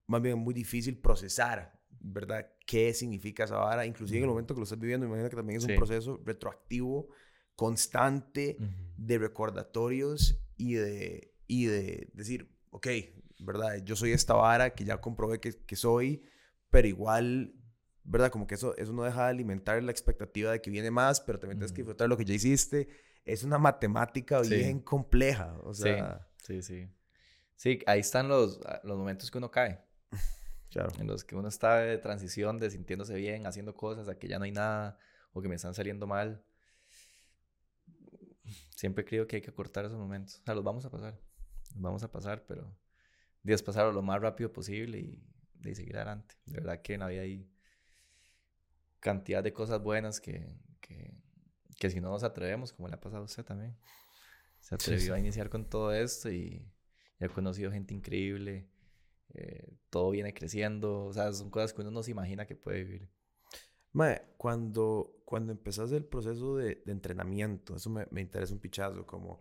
[0.08, 2.52] más bien muy difícil procesar, ¿verdad?
[2.66, 3.86] ¿Qué significa esa vara?
[3.86, 7.10] Inclusive en el momento que lo estás viviendo, imagino que también es un proceso retroactivo,
[7.56, 8.58] constante,
[8.98, 12.88] de recordatorios y de, y de decir, ok,
[13.40, 13.84] ¿verdad?
[13.84, 16.24] Yo soy esta vara que ya comprobé que, que soy,
[16.70, 17.55] pero igual
[18.06, 18.32] ¿verdad?
[18.32, 21.40] Como que eso, eso no deja de alimentar la expectativa de que viene más, pero
[21.40, 22.88] también tienes que disfrutar lo que ya hiciste.
[23.26, 26.28] Es una matemática bien compleja, o sea...
[26.44, 26.88] Sí, sí,
[27.56, 27.80] sí.
[27.88, 29.84] ahí están los, ah, los momentos que uno cae.
[30.70, 30.90] Claro.
[31.00, 34.40] En los que uno está de transición, de sintiéndose bien, haciendo cosas, a que ya
[34.40, 34.98] no hay nada,
[35.32, 36.44] o que me están saliendo mal.
[38.76, 40.42] Siempre creo que hay que cortar esos momentos.
[40.42, 41.18] O sea, los vamos a pasar.
[41.76, 42.76] Los vamos a pasar, pero...
[43.42, 45.24] Días pasarlo lo más rápido posible y,
[45.64, 46.36] y seguir adelante.
[46.46, 47.48] De verdad que la vida hay
[49.06, 51.14] cantidad de cosas buenas que, que,
[51.78, 53.78] que si no nos atrevemos, como le ha pasado a usted también.
[54.60, 56.68] Se atrevió a iniciar con todo esto y,
[57.20, 58.68] ha conocido gente increíble.
[59.36, 61.06] Eh, todo viene creciendo.
[61.06, 63.10] O sea, son cosas que uno no se imagina que puede vivir.
[63.94, 69.06] Mae, cuando, cuando empezaste el proceso de, de entrenamiento, eso me, me, interesa un pichazo,
[69.06, 69.40] como,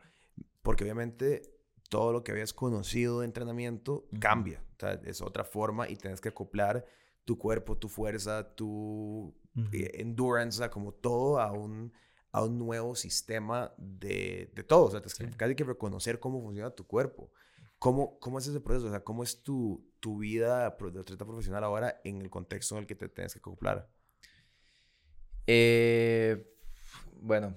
[0.62, 1.40] porque obviamente
[1.88, 6.20] todo lo que habías conocido de entrenamiento cambia, o sea, es otra forma y tienes
[6.20, 6.84] que acoplar
[7.24, 9.34] tu cuerpo, tu fuerza, tu
[9.72, 11.92] eh, endurance, como todo a un,
[12.32, 14.84] a un nuevo sistema de, de todo.
[14.84, 17.32] O sea, que, casi que reconocer cómo funciona tu cuerpo.
[17.78, 18.86] ¿Cómo, ¿Cómo es ese proceso?
[18.86, 22.82] O sea, ¿cómo es tu, tu vida de atleta profesional ahora en el contexto en
[22.82, 23.90] el que te tienes que acoplar?
[25.46, 26.50] Eh,
[27.20, 27.56] bueno,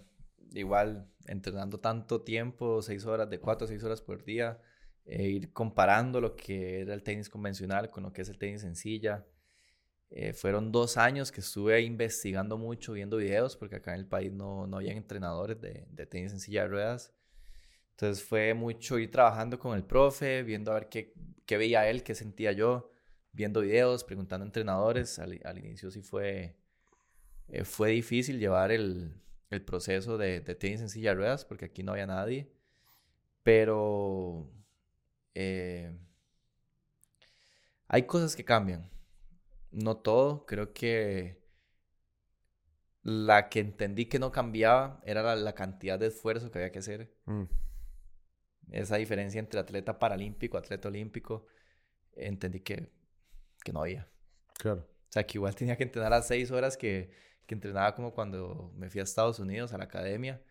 [0.52, 4.60] igual entrenando tanto tiempo, seis horas, de cuatro a seis horas por día,
[5.06, 8.64] e ir comparando lo que era el tenis convencional con lo que es el tenis
[8.64, 9.26] en silla.
[10.10, 14.32] Eh, fueron dos años que estuve investigando mucho, viendo videos, porque acá en el país
[14.32, 17.14] no, no había entrenadores de, de, tenis en silla ruedas.
[17.92, 21.14] Entonces fue mucho ir trabajando con el profe, viendo a ver qué,
[21.46, 22.92] qué veía él, qué sentía yo,
[23.34, 25.20] viendo videos, preguntando a entrenadores.
[25.20, 26.56] Al, al inicio sí fue,
[27.50, 29.14] eh, fue difícil llevar el,
[29.50, 32.52] el proceso de, de, tenis en silla ruedas, porque aquí no había nadie.
[33.44, 34.50] Pero...
[35.36, 35.92] Eh,
[37.88, 38.90] hay cosas que cambian.
[39.78, 41.40] No todo, creo que
[43.04, 47.14] la que entendí que no cambiaba era la, cantidad de esfuerzo que había que hacer.
[47.26, 47.44] Mm.
[48.72, 51.46] Esa diferencia entre atleta paralímpico, atleta olímpico,
[52.14, 52.92] entendí que,
[53.64, 54.10] que no había.
[54.58, 54.82] Claro.
[54.82, 57.12] O sea, que igual tenía que entrenar las seis horas que,
[57.46, 60.42] que entrenaba como cuando me fui a Estados Unidos, a la academia.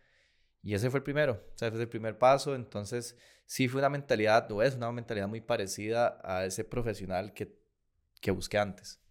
[0.63, 2.55] Y ese fue el primero, o sea, ese fue el primer paso.
[2.55, 7.59] Entonces, sí fue una mentalidad, o es una mentalidad muy parecida a ese profesional que,
[8.21, 9.01] que busqué antes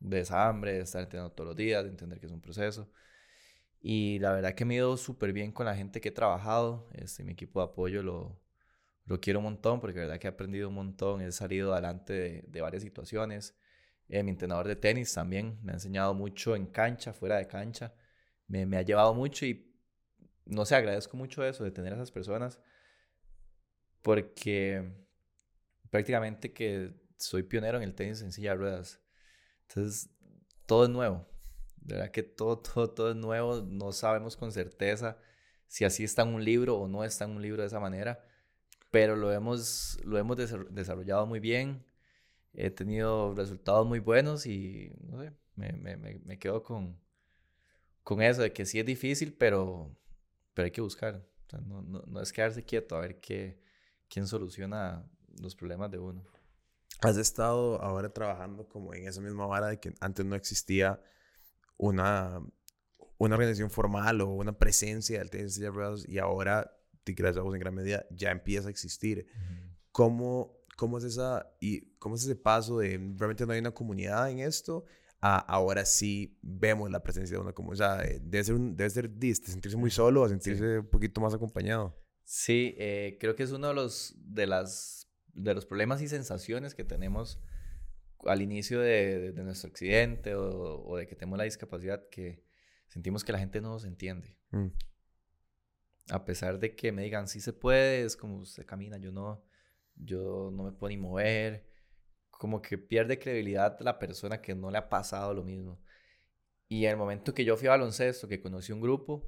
[0.00, 2.90] de esa hambre, de estar entrenando todos los días, de entender que es un proceso.
[3.80, 6.88] Y la verdad que me he ido súper bien con la gente que he trabajado.
[6.94, 8.40] Este, mi equipo de apoyo lo,
[9.04, 11.20] lo quiero un montón porque la verdad que he aprendido un montón.
[11.20, 13.56] He salido adelante de, varias situaciones.
[14.08, 17.94] Eh, mi entrenador de tenis también me ha enseñado mucho en cancha, fuera de cancha.
[18.46, 19.74] Me, me ha llevado mucho y
[20.46, 22.60] no sé, agradezco mucho eso de tener a esas personas
[24.04, 24.84] porque
[25.90, 29.00] prácticamente que soy pionero en el tenis en silla de ruedas.
[29.68, 30.10] Entonces,
[30.66, 31.26] todo es nuevo.
[31.76, 33.62] De verdad que todo, todo, todo es nuevo.
[33.62, 35.18] No sabemos con certeza
[35.68, 38.24] si así está en un libro o no está en un libro de esa manera.
[38.90, 41.84] Pero lo hemos, lo hemos desarrollado muy bien.
[42.52, 46.96] He tenido resultados muy buenos y no sé, me, me, me quedo con,
[48.04, 49.96] con eso de que sí es difícil, pero,
[50.52, 51.26] pero hay que buscar.
[51.46, 53.58] O sea, no, no, no, es quedarse quieto a ver qué,
[54.08, 55.04] quién soluciona
[55.40, 56.22] los problemas de uno.
[57.04, 61.00] Has estado ahora trabajando como en esa misma vara de que antes no existía
[61.76, 62.40] una,
[63.18, 67.54] una organización formal o una presencia del tenis de ruedas y ahora, gracias a vos
[67.54, 69.26] en gran medida, ya empieza a existir.
[69.92, 74.30] ¿Cómo, ¿Cómo, es esa, y ¿Cómo es ese paso de realmente no hay una comunidad
[74.30, 74.84] en esto?
[75.20, 78.00] A ahora sí vemos la presencia de una comunidad.
[78.00, 81.32] O sea, debe ser, debe ser de sentirse muy solo o sentirse un poquito más
[81.32, 81.98] acompañado.
[82.24, 85.03] Sí, eh, creo que es uno de los, de las
[85.34, 87.40] de los problemas y sensaciones que tenemos
[88.26, 92.42] al inicio de, nuestro accidente o, de que tenemos la discapacidad que
[92.88, 94.38] sentimos que la gente no nos entiende.
[94.50, 94.68] Mm.
[96.10, 99.44] A pesar de que me digan, sí se puede, es como se camina, yo no,
[99.96, 101.66] yo no me puedo ni mover.
[102.30, 105.80] Como que pierde credibilidad la persona que no le ha pasado lo mismo.
[106.68, 109.26] Y en el momento que yo fui a baloncesto, que conocí un grupo,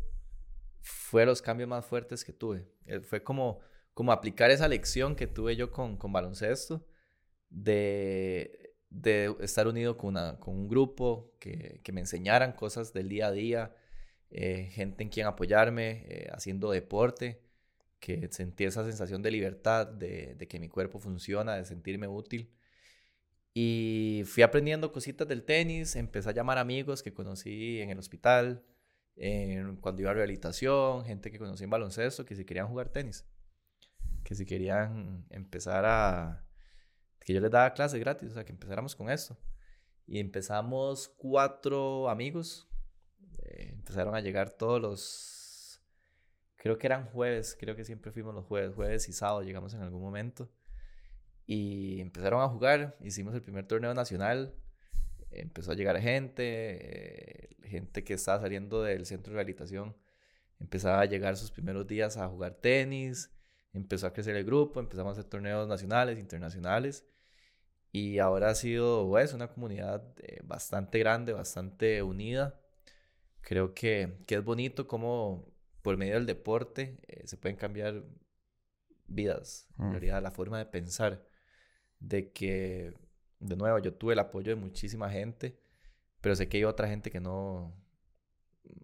[0.82, 2.68] fue los cambios más fuertes que tuve.
[2.86, 3.60] Eh, fue como
[3.96, 6.86] como aplicar esa lección que tuve yo con, baloncesto,
[7.48, 8.74] de,
[9.40, 13.74] estar unido con, un grupo que, me enseñaran cosas del día a día,
[14.28, 17.40] eh, gente en quien apoyarme, eh, haciendo deporte,
[17.98, 22.52] que sentí esa sensación de libertad, de, que mi cuerpo funciona, de sentirme útil.
[23.54, 28.62] Y fui aprendiendo cositas del tenis, empecé a llamar amigos que conocí en el hospital,
[29.80, 33.24] cuando iba a rehabilitación, gente que conocí en baloncesto, que se querían jugar tenis
[34.26, 36.44] que si querían empezar a...
[37.20, 39.38] que yo les daba clases gratis, o sea, que empezáramos con esto.
[40.04, 42.68] Y empezamos cuatro amigos.
[43.38, 45.80] Eh, empezaron a llegar todos los...
[46.56, 49.82] Creo que eran jueves, creo que siempre fuimos los jueves, jueves y sábado llegamos en
[49.82, 50.50] algún momento.
[51.46, 54.56] Y empezaron a jugar, hicimos el primer torneo nacional,
[55.30, 59.96] empezó a llegar gente, eh, gente que estaba saliendo del centro de rehabilitación,
[60.58, 63.30] empezaba a llegar sus primeros días a jugar tenis,
[63.76, 67.06] empezó a crecer el grupo, empezamos a hacer torneos nacionales, internacionales.
[67.92, 72.60] Y ahora ha sido pues, una comunidad eh, bastante grande, bastante unida.
[73.42, 75.46] Creo que, que, es bonito cómo
[75.82, 78.02] por medio del deporte eh, se pueden cambiar
[79.06, 79.90] vidas, en mm.
[79.92, 81.24] realidad la forma de pensar.
[82.00, 82.92] De que,
[83.40, 85.58] de nuevo, yo tuve el apoyo de muchísima gente,
[86.20, 87.74] pero sé que hay otra gente que no,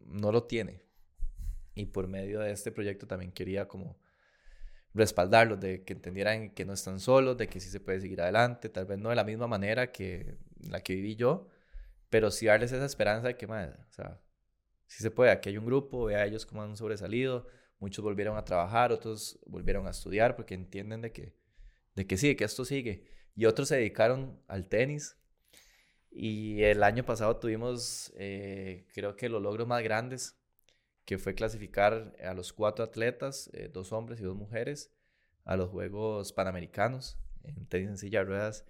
[0.07, 0.83] no lo tiene.
[1.75, 3.99] Y por medio de este proyecto también quería como
[4.95, 8.69] respaldarlos, de que entendieran que no están solos, de que sí se puede seguir adelante,
[8.69, 11.49] tal vez no de la misma manera que la que viví yo,
[12.11, 14.21] pero sí darles esa esperanza de que, madre, o sea,
[14.87, 17.47] sí se puede, aquí hay un grupo, ve a ellos cómo han sobresalido,
[17.79, 21.35] muchos volvieron a trabajar, otros volvieron a estudiar porque entienden de que,
[21.95, 25.17] de que sí, que esto sigue, y otros se dedicaron al tenis.
[26.15, 30.42] Y el año pasado tuvimos, eh, creo que los logros más grandes
[31.05, 34.93] que fue clasificar a los cuatro atletas, eh, dos hombres y dos mujeres,
[35.45, 38.65] a los Juegos Panamericanos en tenis en silla ruedas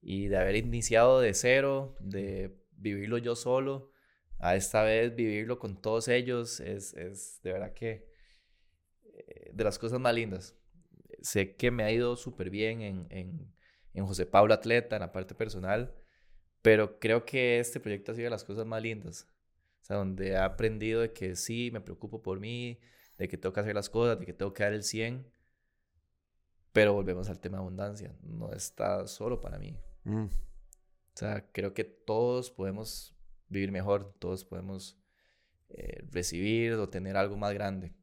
[0.00, 3.90] y de haber iniciado de cero, de vivirlo yo solo,
[4.38, 8.08] a esta vez vivirlo con todos ellos, es, es de verdad que
[9.04, 10.56] eh, de las cosas más lindas.
[11.22, 13.52] Sé que me ha ido súper bien en, en,
[13.94, 15.94] en José Pablo Atleta, en la parte personal,
[16.62, 19.26] pero creo que este proyecto ha sido de las cosas más lindas.
[19.86, 22.80] O sea, donde he aprendido de que sí, me preocupo por mí,
[23.18, 25.30] de que tengo que hacer las cosas, de que tengo que dar el 100.
[26.72, 28.16] Pero volvemos al tema de abundancia.
[28.20, 29.78] No está solo para mí.
[30.02, 30.24] Mm.
[30.24, 30.30] O
[31.14, 33.14] sea, creo que todos podemos
[33.48, 34.98] vivir mejor, todos podemos
[35.68, 37.94] eh, recibir o tener algo más grande.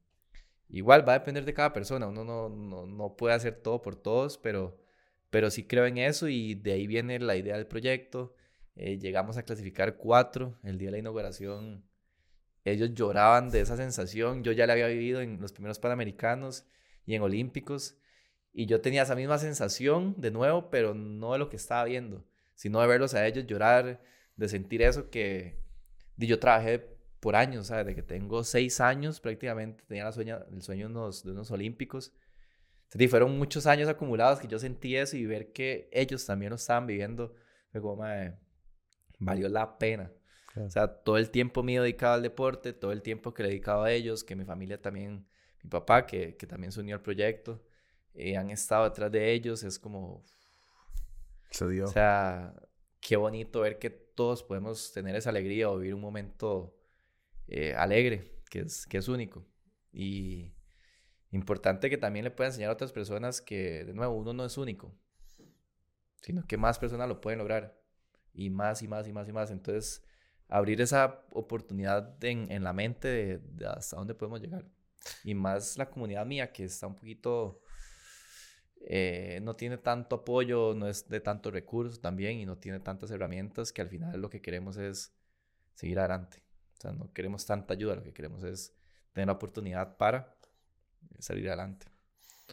[0.70, 3.98] Igual va a depender de cada persona, uno no, no, no, puede hacer todo por
[3.98, 4.82] todos, pero,
[5.30, 8.36] pero sí creo en eso y de ahí viene la idea del proyecto.
[8.76, 11.84] Eh, llegamos a clasificar cuatro el día de la inauguración.
[12.66, 14.44] Ellos lloraban de esa sensación.
[14.44, 16.66] Yo ya la había vivido en los primeros Panamericanos
[17.06, 17.98] y en Olímpicos.
[18.54, 22.26] Y yo tenía esa misma sensación de nuevo, pero no de lo que estaba viendo,
[22.56, 24.02] sino de verlos a ellos llorar,
[24.36, 25.60] de sentir eso que
[26.18, 27.86] yo trabajé por años, ¿sabes?
[27.86, 31.50] De que tengo seis años prácticamente, tenía la sueña, el sueño de unos, de unos
[31.52, 32.14] olímpicos.
[32.84, 36.58] Entonces, fueron muchos años acumulados que yo sentí eso y ver que ellos también lo
[36.58, 37.34] estaban viviendo,
[37.72, 38.04] fue como,
[39.24, 40.12] valió la pena.
[40.56, 43.52] O sea, todo el tiempo mío dedicado al deporte, todo el tiempo que le he
[43.52, 45.26] dedicado a ellos, que mi familia también,
[45.64, 47.64] mi papá, que, que también se unió al proyecto,
[48.14, 50.24] eh, han estado detrás de ellos, es como...
[51.50, 51.86] Se dio.
[51.86, 52.54] O sea,
[53.00, 56.76] qué bonito ver que todos podemos tener esa alegría o vivir un momento
[57.48, 59.46] eh, alegre, que es, que es único.
[59.92, 60.52] Y
[61.32, 64.58] importante que también le pueda enseñar a otras personas que, de nuevo, uno no es
[64.58, 64.96] único,
[66.22, 67.83] sino que más personas lo pueden lograr.
[68.34, 69.52] Y más y más y más y más.
[69.52, 70.04] Entonces,
[70.48, 74.66] abrir esa oportunidad en, en la mente de, hasta dónde podemos llegar.
[75.24, 77.62] Y más la comunidad mía, que está un poquito...
[78.86, 83.12] Eh, no tiene tanto apoyo, no es de tanto recursos también y no tiene tantas
[83.12, 85.16] herramientas que al final lo que queremos es
[85.74, 86.44] seguir adelante
[86.84, 88.76] sea, no queremos tanta ayuda, lo que queremos es
[89.14, 90.36] tener la oportunidad para
[91.20, 91.88] salir adelante.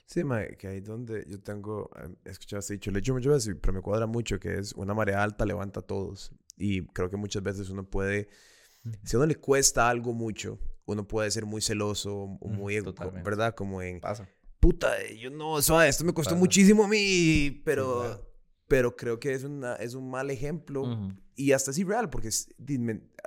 [0.06, 0.22] Sí,
[0.58, 3.56] que ahí donde yo tengo, eh, he escuchado este dicho, lo he hecho muchas veces,
[3.60, 6.32] pero me cuadra mucho, que es una marea alta levanta a todos.
[6.56, 8.28] Y creo que muchas veces uno puede,
[9.04, 12.80] si a uno le cuesta algo mucho, uno puede ser muy celoso o muy,
[13.24, 13.54] ¿verdad?
[13.54, 14.28] Como en, Pasa.
[14.58, 18.29] puta, yo no, eso, esto me costó muchísimo a mí, pero,
[18.70, 20.84] pero creo que es, una, es un mal ejemplo
[21.34, 22.30] y hasta es irreal, porque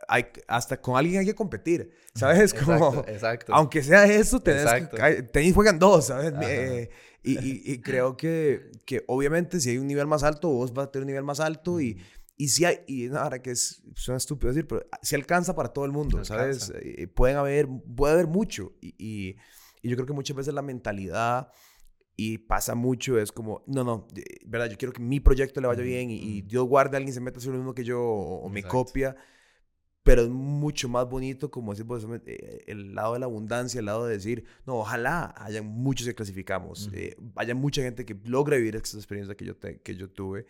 [0.08, 2.54] hay, hasta con alguien hay que competir, ¿sabes?
[2.54, 6.34] Como, exacto, Aunque sea eso, tenés que, tenis juegan dos, ¿sabes?
[6.44, 6.90] Eh,
[7.24, 10.92] y, y, creo que, que obviamente si hay un nivel más alto, vos vas a
[10.92, 12.02] tener un nivel más alto y,
[12.38, 15.84] y si hay, y ahora que es, suena estúpido decir, pero si alcanza para todo
[15.84, 16.72] el mundo, ¿sabes?
[16.74, 19.36] Eh, pueden haber, puede haber mucho y, y,
[19.82, 21.50] y yo creo que muchas veces la mentalidad
[22.16, 24.08] y pasa mucho, es como, no, no,
[24.46, 27.22] verdad, yo quiero que mi proyecto le vaya bien y, Dios guarde a alguien se
[27.22, 29.16] meta a hacer lo mismo que yo o, me copia,
[30.04, 33.86] pero es mucho más bonito, como decir, pues, eh, el lado de la abundancia, el
[33.86, 38.58] lado de decir, no, ojalá haya muchos que clasificamos, eh, haya mucha gente que logre
[38.58, 40.46] vivir esa experiencia que yo, que yo tuve,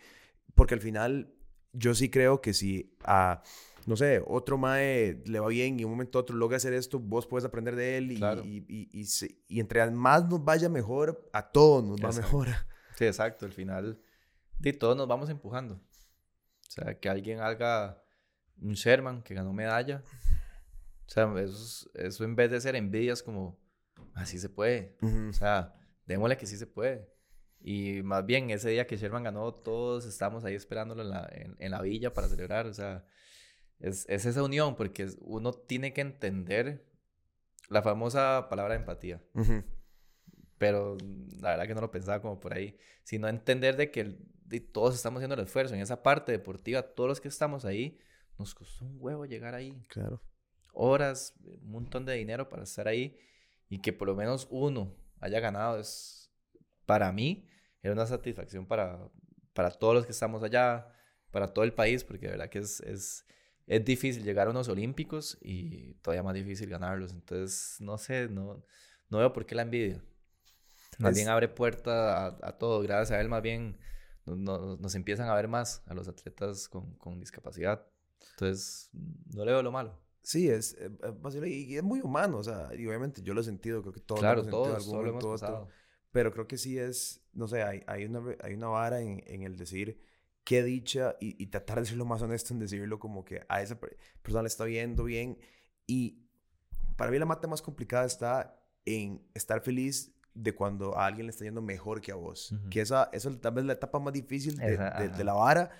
[0.54, 1.32] porque al final
[1.72, 3.42] yo sí creo que si a
[3.86, 6.98] no sé, otro mae le va bien y en un momento otro logra hacer esto,
[6.98, 9.06] vos puedes aprender de él y, y, y,
[9.48, 12.48] y, entre más nos vaya mejor, a todos nos va mejor.
[12.96, 13.44] Sí, exacto.
[13.44, 14.00] Al final,
[14.60, 15.74] de todos nos vamos empujando.
[15.74, 18.00] O sea, que alguien haga
[18.60, 20.04] un Sherman que ganó medalla.
[21.04, 23.58] O sea, eso, eso en vez de ser envidias como,
[24.14, 24.96] así se puede.
[25.28, 25.74] O sea,
[26.06, 27.12] démosle que sí se puede.
[27.60, 31.28] Y más bien, ese día que Sherman ganó, todos estamos ahí esperándolo en la,
[31.58, 32.66] en la villa para celebrar.
[32.66, 33.04] O sea,
[33.80, 36.86] es, esa unión, porque uno tiene que entender
[37.68, 39.22] la famosa palabra empatía.
[40.58, 40.96] Pero
[41.40, 42.76] la verdad que no lo pensaba como por ahí.
[43.02, 44.18] Sino entender de que
[44.72, 45.74] todos estamos haciendo el esfuerzo.
[45.74, 47.98] En esa parte deportiva, todos los que estamos ahí,
[48.38, 49.82] nos costó un huevo llegar ahí.
[49.88, 50.22] Claro.
[50.72, 53.18] Horas, un montón de dinero para estar ahí.
[53.68, 56.30] Y que por lo menos uno haya ganado es,
[56.86, 57.48] para mí,
[57.82, 59.10] era una satisfacción para,
[59.52, 60.92] para todos los que estamos allá,
[61.30, 63.26] para todo el país, porque de verdad que es, es
[63.66, 67.12] es difícil llegar a unos olímpicos y todavía más difícil ganarlos.
[67.12, 68.64] Entonces, no sé, no,
[69.08, 70.02] no veo por qué la envidia.
[70.98, 72.80] Más bien abre puerta a, todo.
[72.82, 73.78] Gracias a él, más bien
[74.26, 77.86] nos empiezan a ver más a los atletas con, con discapacidad.
[78.32, 79.98] Entonces, no le veo lo malo.
[80.22, 80.90] Sí, es, eh,
[81.46, 84.22] y es muy humano, o sea, y obviamente yo lo he sentido, creo que todos
[84.22, 85.68] lo hemos sentido algún momento,
[86.10, 89.42] pero creo que sí es, no sé, hay, hay, una, hay una vara en, en
[89.42, 90.00] el decir,
[90.44, 93.78] qué dicha y, tratar de ser lo más honesto en decirlo como que a esa
[94.22, 95.38] persona le está viendo bien.
[95.86, 96.22] Y
[96.96, 101.30] para mí la mata más complicada está en estar feliz de cuando a alguien le
[101.30, 102.54] está yendo mejor que a vos.
[102.70, 104.76] Que esa, esa tal vez la etapa más difícil de,
[105.16, 105.70] de, la vara.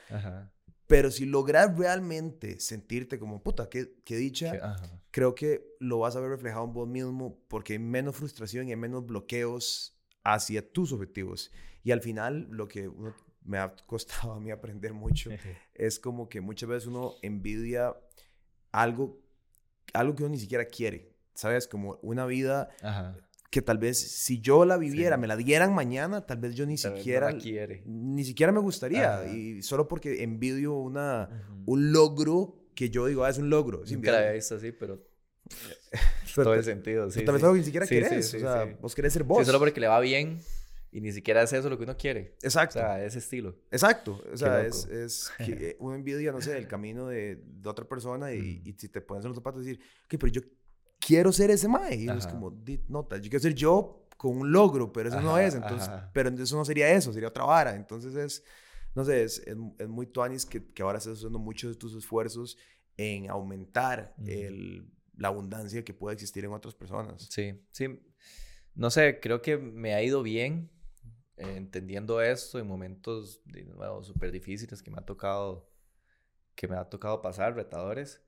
[0.86, 4.76] Pero si logras realmente sentirte como, puta, qué, qué dicha,
[5.10, 8.70] creo que lo vas a ver reflejado en vos mismo porque hay menos frustración y
[8.70, 11.52] hay menos bloqueos hacia tus objetivos.
[11.82, 13.14] Y al final, lo que uno
[13.44, 15.30] me ha costado a mí aprender mucho,
[15.74, 17.94] es como que muchas veces uno envidia
[18.72, 19.20] algo,
[19.92, 21.68] algo que uno ni siquiera quiere, ¿sabes?
[21.68, 22.70] Como una vida
[23.50, 26.76] que tal vez si yo la viviera, me la dieran mañana, tal vez yo ni
[26.76, 27.30] siquiera
[27.84, 31.28] ni siquiera me gustaría y solo porque envidio una
[31.66, 33.84] un logro que yo digo, ah, es un logro.
[33.88, 35.06] Nunca la había visto así, pero
[36.34, 37.24] todo el sentido, sí.
[37.24, 39.46] Tal vez algo que ni siquiera querés, o sea, vos querés ser vos.
[39.46, 40.40] solo porque le va bien
[40.94, 42.36] y ni siquiera es eso lo que uno quiere.
[42.40, 42.78] Exacto.
[42.78, 43.56] O sea, ese estilo.
[43.72, 44.22] Exacto.
[44.32, 48.32] O sea, es, es que uno envidia, no sé, el camino de, de otra persona
[48.32, 50.40] y, y, si te pones en los zapatos decir, ok, pero yo
[51.00, 51.96] quiero ser ese mae.
[51.96, 55.56] Y es como, nota, yo quiero ser yo con un logro, pero eso no es.
[55.56, 57.74] Entonces, pero eso no sería eso, sería otra vara.
[57.74, 58.44] Entonces es,
[58.94, 62.56] no sé, es, es, muy tuanis que, que ahora estás usando muchos de tus esfuerzos
[62.96, 67.26] en aumentar el, la abundancia que puede existir en otras personas.
[67.30, 68.00] Sí, sí.
[68.76, 70.70] No sé, creo que me ha ido bien
[71.36, 75.70] eh, entendiendo esto en momentos de nuevo súper difíciles que me ha tocado
[76.54, 78.22] que me ha tocado pasar, retadores,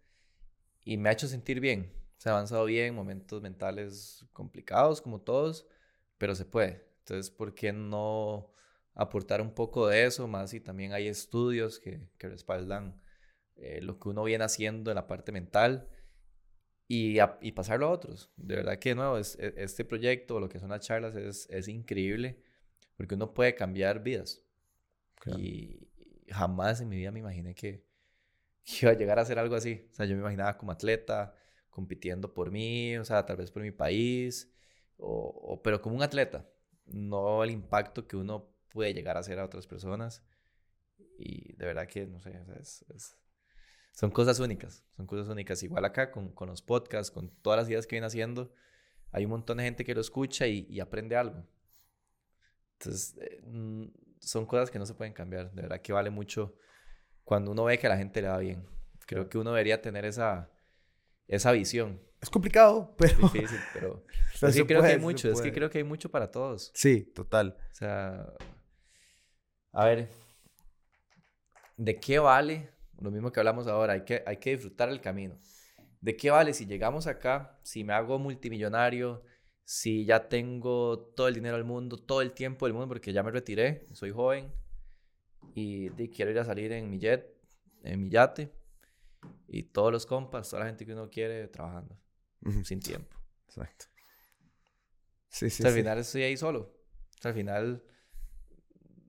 [0.85, 5.67] y me ha hecho sentir bien se ha avanzado bien, momentos mentales complicados como todos,
[6.19, 6.87] pero se puede.
[7.01, 8.53] Entonces, ¿por qué no
[8.95, 10.27] aportar un poco de eso?
[10.27, 13.01] Más y también hay estudios que, que respaldan
[13.57, 15.89] eh, lo que uno viene haciendo en la parte mental
[16.89, 18.33] y, y pasarlo a otros.
[18.37, 21.49] De verdad que, de nuevo, es, e, este proyecto, lo que son las charlas, es,
[21.51, 22.43] es increíble
[22.97, 24.43] porque uno puede cambiar vidas.
[25.39, 25.89] Y
[26.29, 27.85] jamás en mi vida me imaginé que,
[28.65, 29.89] que iba a llegar a hacer algo así.
[29.91, 31.35] O sea, yo me imaginaba como atleta,
[31.71, 34.51] compitiendo por mí, o sea, tal vez por mi país,
[34.97, 36.49] o, pero como un atleta,
[36.87, 40.23] no el impacto que uno puede llegar a hacer a otras personas.
[41.19, 42.33] Y de verdad que, no sé,
[43.93, 45.63] son cosas únicas, son cosas únicas.
[45.63, 48.53] Igual acá con, con, los podcasts, con todas las ideas que viene haciendo,
[49.13, 51.47] hay un montón de gente que lo escucha y, aprende algo.
[52.79, 53.43] Entonces, eh,
[54.21, 55.53] son cosas que no se pueden cambiar.
[55.53, 56.57] De verdad que vale mucho
[57.25, 58.67] cuando uno ve que a la gente le va bien.
[59.07, 60.51] Creo que uno debería tener esa,
[61.29, 62.01] esa visión.
[62.21, 63.13] Es complicado, pero...
[63.13, 64.05] Es difícil, pero...
[64.43, 66.73] es que creo que hay mucho, es que creo que hay mucho para todos.
[66.75, 67.57] Sí, total.
[67.71, 68.33] O sea,
[69.73, 70.09] a ver,
[71.77, 72.71] ¿de qué vale?
[72.99, 75.39] Lo mismo que hablamos ahora, hay que, hay que disfrutar el camino.
[76.01, 79.23] ¿De qué vale si llegamos acá, si me hago multimillonario,
[79.67, 83.23] si ya tengo todo el dinero del mundo, todo el tiempo del mundo, porque ya
[83.23, 84.51] me retiré, soy joven
[85.55, 87.37] y, y quiero ir a salir en mi jet,
[87.83, 88.51] en mi yate?
[89.49, 91.99] y todos los compas, toda la gente que uno quiere trabajando,
[92.65, 93.17] sin tiempo.
[93.47, 93.87] Exacto.
[95.29, 96.75] Sí, sí, al final estoy ahí solo.
[97.23, 97.85] al final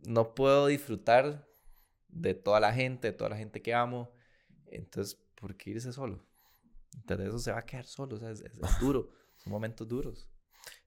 [0.08, 1.48] no puedo disfrutar
[2.10, 4.12] de toda la gente, de toda la gente que amo.
[4.66, 6.26] Entonces, ¿por qué irse solo?
[6.96, 8.16] Entonces eso se va a quedar solo.
[8.16, 8.44] O sea, es
[8.82, 9.12] duro.
[9.38, 10.30] Son momentos duros.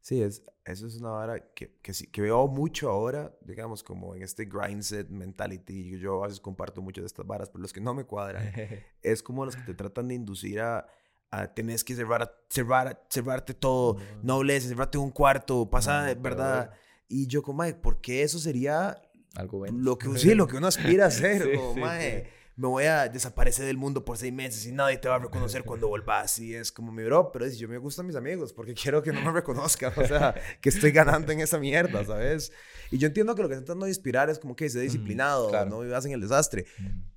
[0.00, 4.14] Sí, es, eso es una vara que, que, sí, que veo mucho ahora, digamos, como
[4.14, 5.98] en este grind set mentality.
[5.98, 8.50] Yo a veces comparto mucho de estas varas, pero los que no me cuadran
[9.02, 10.86] es como los que te tratan de inducir a,
[11.30, 16.72] a tenés que cerrar, cerrar, cerrarte todo, no nobleza, cerrarte un cuarto, pasa, ¿verdad?
[17.08, 19.02] Y yo como, ¿por qué eso sería
[19.34, 19.78] algo bueno?
[19.78, 23.64] Lo que, sí, lo que uno aspira a hacer, como, mae me voy a desaparecer
[23.64, 26.38] del mundo por seis meses y nadie te va a reconocer cuando volvás.
[26.38, 29.12] Y es como mi bro, pero es, yo me gustan mis amigos porque quiero que
[29.12, 32.52] no me reconozcan, o sea, que estoy ganando en esa mierda, ¿sabes?
[32.90, 35.64] Y yo entiendo que lo que están tratando de inspirar es como que sea disciplinado,
[35.64, 36.66] no vivas en el desastre,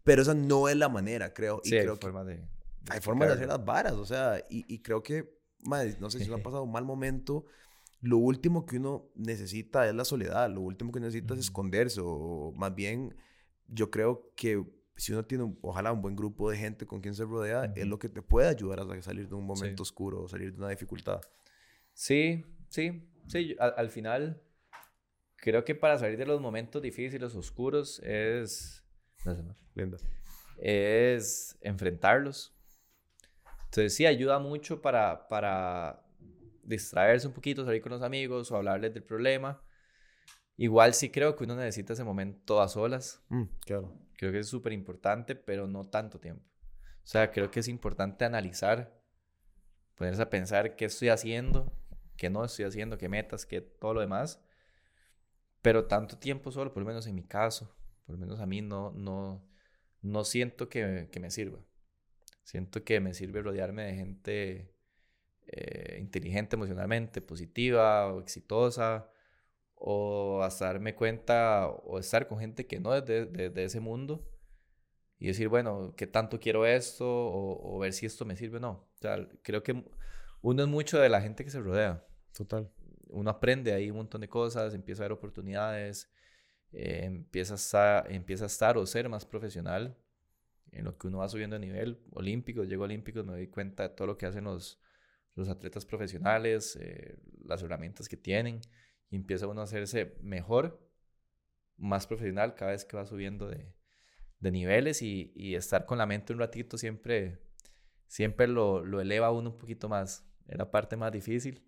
[0.06, 1.60] pero esa no es la manera, creo.
[1.66, 2.42] Y sí, creo hay formas de,
[2.90, 5.30] Hay formas de hacer las varas, o sea, y, y creo que,
[5.60, 7.46] madre, no sé si lo ha pasado un mal momento
[8.00, 12.52] lo último que uno necesita es la soledad, lo último que necesita es esconderse, o
[12.56, 13.16] más bien
[13.68, 14.62] yo creo que
[14.96, 17.98] si uno tiene, ojalá, un buen grupo de gente con quien se rodea, es lo
[18.00, 21.22] que te puede ayudar a salir de un momento oscuro o salir de una dificultad.
[21.94, 23.56] Sí, sí, sí.
[23.60, 24.42] Al, final,
[25.36, 28.84] creo que para salir de los momentos difíciles, oscuros, es...
[29.74, 29.98] Linda.
[30.58, 32.54] Es enfrentarlos.
[33.66, 36.06] Entonces sí, ayuda mucho para, para
[36.62, 39.62] distraerse un poquito, salir con los amigos o hablarles del problema.
[40.58, 43.24] Igual sí creo que uno necesita ese momento a solas.
[43.30, 44.03] Mm, claro.
[44.18, 46.44] Creo que es súper importante, pero no tanto tiempo.
[47.04, 49.00] O sea, creo que es importante analizar,
[49.96, 51.74] ponerse a pensar qué estoy haciendo,
[52.18, 54.42] qué no estoy haciendo, qué metas, qué todo lo demás.
[55.62, 58.62] Pero tanto tiempo solo, por lo menos en mi caso, por lo menos a mí
[58.62, 59.46] no, no,
[60.02, 61.60] no siento que, que me sirva.
[62.44, 64.74] Siento que me sirve rodearme de gente
[65.48, 69.10] eh, inteligente emocionalmente, positiva o exitosa,
[69.76, 74.28] o hasta darme cuenta o estar con gente que no es de, de, ese mundo
[75.20, 77.06] y decir, bueno, ¿qué tanto quiero esto?
[77.08, 78.72] O, ver si esto me sirve o no.
[78.72, 79.84] O sea, creo que
[80.42, 82.06] uno es mucho de la gente que se rodea.
[82.36, 82.72] Total.
[83.10, 86.12] Uno aprende ahí un montón de cosas, empieza a ver oportunidades,
[86.72, 89.98] eh, empieza, a, empieza a estar o ser más profesional
[90.72, 92.64] en lo que uno va subiendo a nivel olímpico.
[92.64, 94.82] Llego a olímpicos, me doy cuenta de todo lo que hacen los,
[95.36, 98.62] los atletas profesionales, eh, las herramientas que tienen,
[99.14, 100.84] y empieza uno a hacerse mejor,
[101.78, 103.72] más profesional cada vez que va subiendo de,
[104.40, 107.38] de niveles y, y, estar con la mente un ratito siempre,
[108.08, 110.28] siempre lo, lo eleva a uno un poquito más.
[110.48, 111.64] Es la parte más difícil,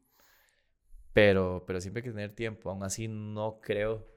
[1.14, 2.72] pero, pero siempre hay que tener tiempo.
[2.72, 4.12] Aún así no creo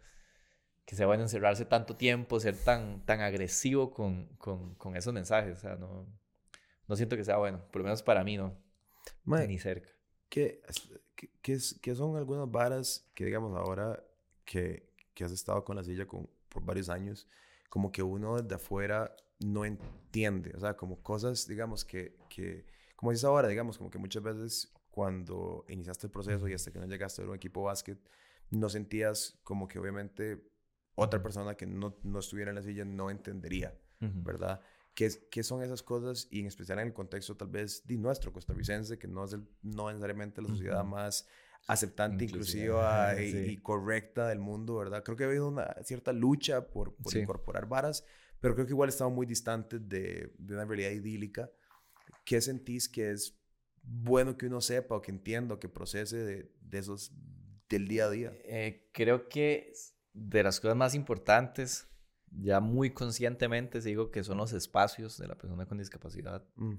[0.87, 5.13] que se vayan a encerrarse tanto tiempo, ser tan, tan agresivo con, con, con esos
[5.13, 5.59] mensajes.
[5.59, 6.07] O sea, no,
[6.87, 8.57] no siento que sea bueno, por lo menos para mí no.
[9.47, 9.91] ni cerca.
[11.19, 14.01] ¿Qué, qué, qué, son algunas varas que, digamos, ahora
[14.45, 17.27] que, que has estado con la silla con, por varios años,
[17.69, 20.53] como que uno de afuera no entiende?
[20.57, 22.65] O sea, como cosas, digamos, que, que
[22.95, 26.79] como dices ahora, digamos, como que muchas veces cuando iniciaste el proceso y hasta que
[26.79, 27.99] no llegaste a un equipo básquet,
[28.51, 30.41] no sentías como que obviamente
[30.95, 34.61] otra persona que no, no estuviera en la silla no entendería, ¿verdad?
[34.99, 36.27] ¿Qué, ¿Qué, son esas cosas?
[36.29, 39.47] Y en especial en el contexto tal vez de nuestro costarricense, que no es el,
[39.63, 41.25] no necesariamente la sociedad más
[41.69, 45.05] aceptante, inclusiva y, correcta del mundo, ¿verdad?
[45.05, 48.05] Creo que ha habido una cierta lucha por, por incorporar varas,
[48.41, 51.49] pero creo que igual estamos muy distantes de, de, una realidad idílica.
[52.25, 53.39] ¿Qué sentís que es
[53.81, 57.13] bueno que uno sepa o que entienda o que procese de, de esos
[57.69, 58.33] del día a día?
[58.43, 59.73] Eh, creo que
[60.13, 61.87] de las cosas más importantes,
[62.31, 66.47] ya muy conscientemente digo que son los espacios de la persona con discapacidad.
[66.57, 66.75] Mm.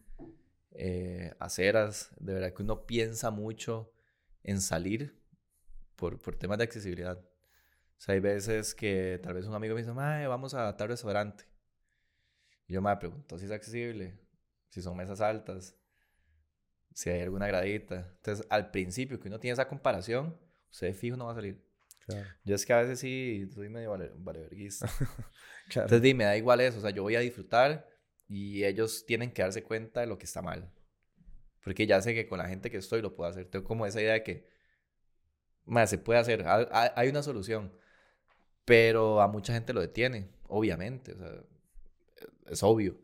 [0.71, 3.91] Eh, aceras, de verdad que uno piensa mucho
[4.43, 5.19] en salir
[5.95, 7.17] por, por temas de accesibilidad.
[7.17, 11.43] O sea, hay veces que tal vez un amigo me dice, vamos a tal restaurante.
[12.67, 14.17] Y yo me pregunto si es accesible,
[14.69, 15.75] si son mesas altas,
[16.93, 18.13] si hay alguna gradita.
[18.15, 20.39] Entonces, al principio que uno tiene esa comparación,
[20.71, 21.68] usted fijo no va a salir.
[22.43, 24.89] Yo es que a veces sí soy medio vale, valeverguista.
[25.65, 26.79] Entonces, dime, da igual eso.
[26.79, 27.87] O sea, yo voy a disfrutar
[28.27, 30.71] y ellos tienen que darse cuenta de lo que está mal.
[31.63, 33.45] Porque ya sé que con la gente que estoy lo puedo hacer.
[33.45, 34.47] Tengo como esa idea de que,
[35.65, 36.45] más se puede hacer.
[36.47, 37.71] Hay una solución.
[38.65, 41.13] Pero a mucha gente lo detiene, obviamente.
[41.13, 41.43] O sea,
[42.47, 42.99] es obvio.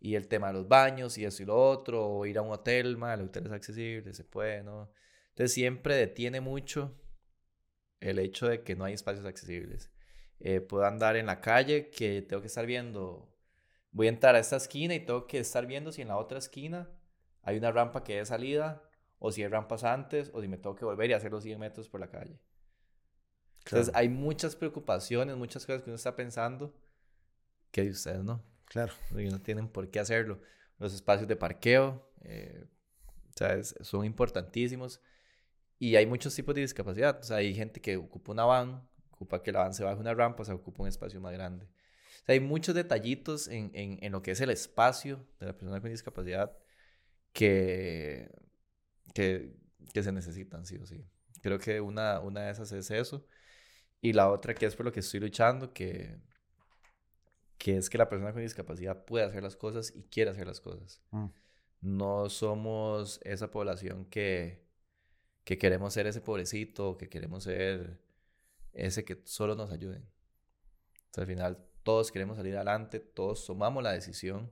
[0.00, 2.52] Y el tema de los baños y eso y lo otro, o ir a un
[2.52, 4.90] hotel, mal, el hotel es accesible, se puede, ¿no?
[5.30, 6.94] Entonces siempre detiene mucho
[8.04, 9.90] el hecho de que no hay espacios accesibles.
[10.40, 13.34] Eh, puedo andar en la calle que tengo que estar viendo,
[13.92, 16.38] voy a entrar a esta esquina y tengo que estar viendo si en la otra
[16.38, 16.90] esquina
[17.42, 18.82] hay una rampa que de salida,
[19.18, 21.58] o si hay rampas antes, o si me tengo que volver y hacer los 100
[21.58, 22.38] metros por la calle.
[23.64, 26.74] Entonces hay muchas preocupaciones, muchas cosas que uno está pensando
[27.70, 28.44] que ustedes no.
[28.66, 28.92] Claro.
[29.16, 30.40] Y no tienen por qué hacerlo.
[30.78, 32.66] Los espacios de parqueo, eh,
[33.80, 35.00] son importantísimos.
[35.78, 37.18] Y hay muchos tipos de discapacidad.
[37.20, 40.14] O sea, hay gente que ocupa una van, ocupa que la van se baje una
[40.14, 41.66] rampa, o sea, ocupa un espacio más grande.
[41.66, 45.56] O sea, hay muchos detallitos en, en, en, lo que es el espacio de la
[45.56, 46.56] persona con discapacidad
[47.32, 48.30] que,
[49.12, 49.54] que,
[49.92, 51.04] que, se necesitan, sí o sí.
[51.42, 53.26] Creo que una, una de esas es eso.
[54.00, 56.16] Y la otra que es por lo que estoy luchando, que,
[57.58, 60.60] que es que la persona con discapacidad puede hacer las cosas y quiere hacer las
[60.60, 61.02] cosas.
[61.10, 61.26] Mm.
[61.80, 64.63] No somos esa población que,
[65.44, 68.00] que queremos ser ese pobrecito, que queremos ser
[68.72, 70.04] ese que solo nos ayuden.
[71.16, 74.50] al final todos queremos salir adelante, todos tomamos la decisión,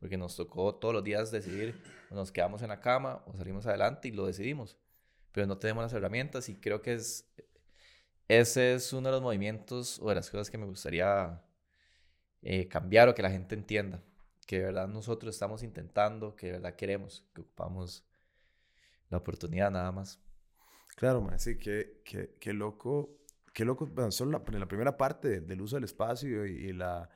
[0.00, 1.80] porque nos tocó todos los días decidir,
[2.10, 4.76] o nos quedamos en la cama o salimos adelante y lo decidimos,
[5.30, 7.32] pero no tenemos las herramientas y creo que es,
[8.28, 11.40] ese es uno de los movimientos o de las cosas que me gustaría
[12.42, 14.02] eh, cambiar o que la gente entienda,
[14.46, 18.04] que de verdad nosotros estamos intentando, que de verdad queremos, que ocupamos
[19.08, 20.18] la oportunidad nada más.
[20.96, 23.18] Claro, man, sí, qué, qué, qué loco,
[23.52, 27.08] qué loco, bueno, solo la, la primera parte del uso del espacio y, la,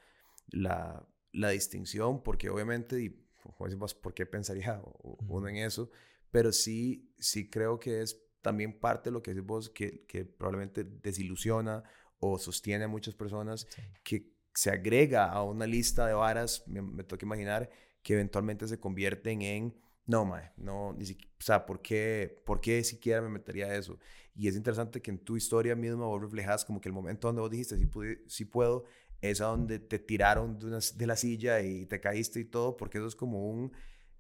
[0.49, 3.27] la, la, distinción, porque obviamente, y
[3.61, 4.81] decimos, ¿por qué pensaría
[5.29, 5.91] uno en eso?
[6.31, 10.25] Pero sí, sí creo que es también parte de lo que decís vos, que, que
[10.25, 11.83] probablemente desilusiona
[12.19, 13.67] o sostiene a muchas personas,
[14.03, 17.69] que se agrega a una lista de varas, me, me toca imaginar,
[18.03, 22.61] que eventualmente se convierten en no, mae, no, ni siquiera, o sea, ¿por qué, ¿por
[22.61, 23.99] qué siquiera me metería eso?
[24.35, 27.41] Y es interesante que en tu historia misma vos reflejas como que el momento donde
[27.41, 27.89] vos dijiste, si,
[28.27, 28.85] si puedo,
[29.21, 32.77] es a donde te tiraron de, una, de, la silla y te caíste y todo,
[32.77, 33.73] porque eso es como un,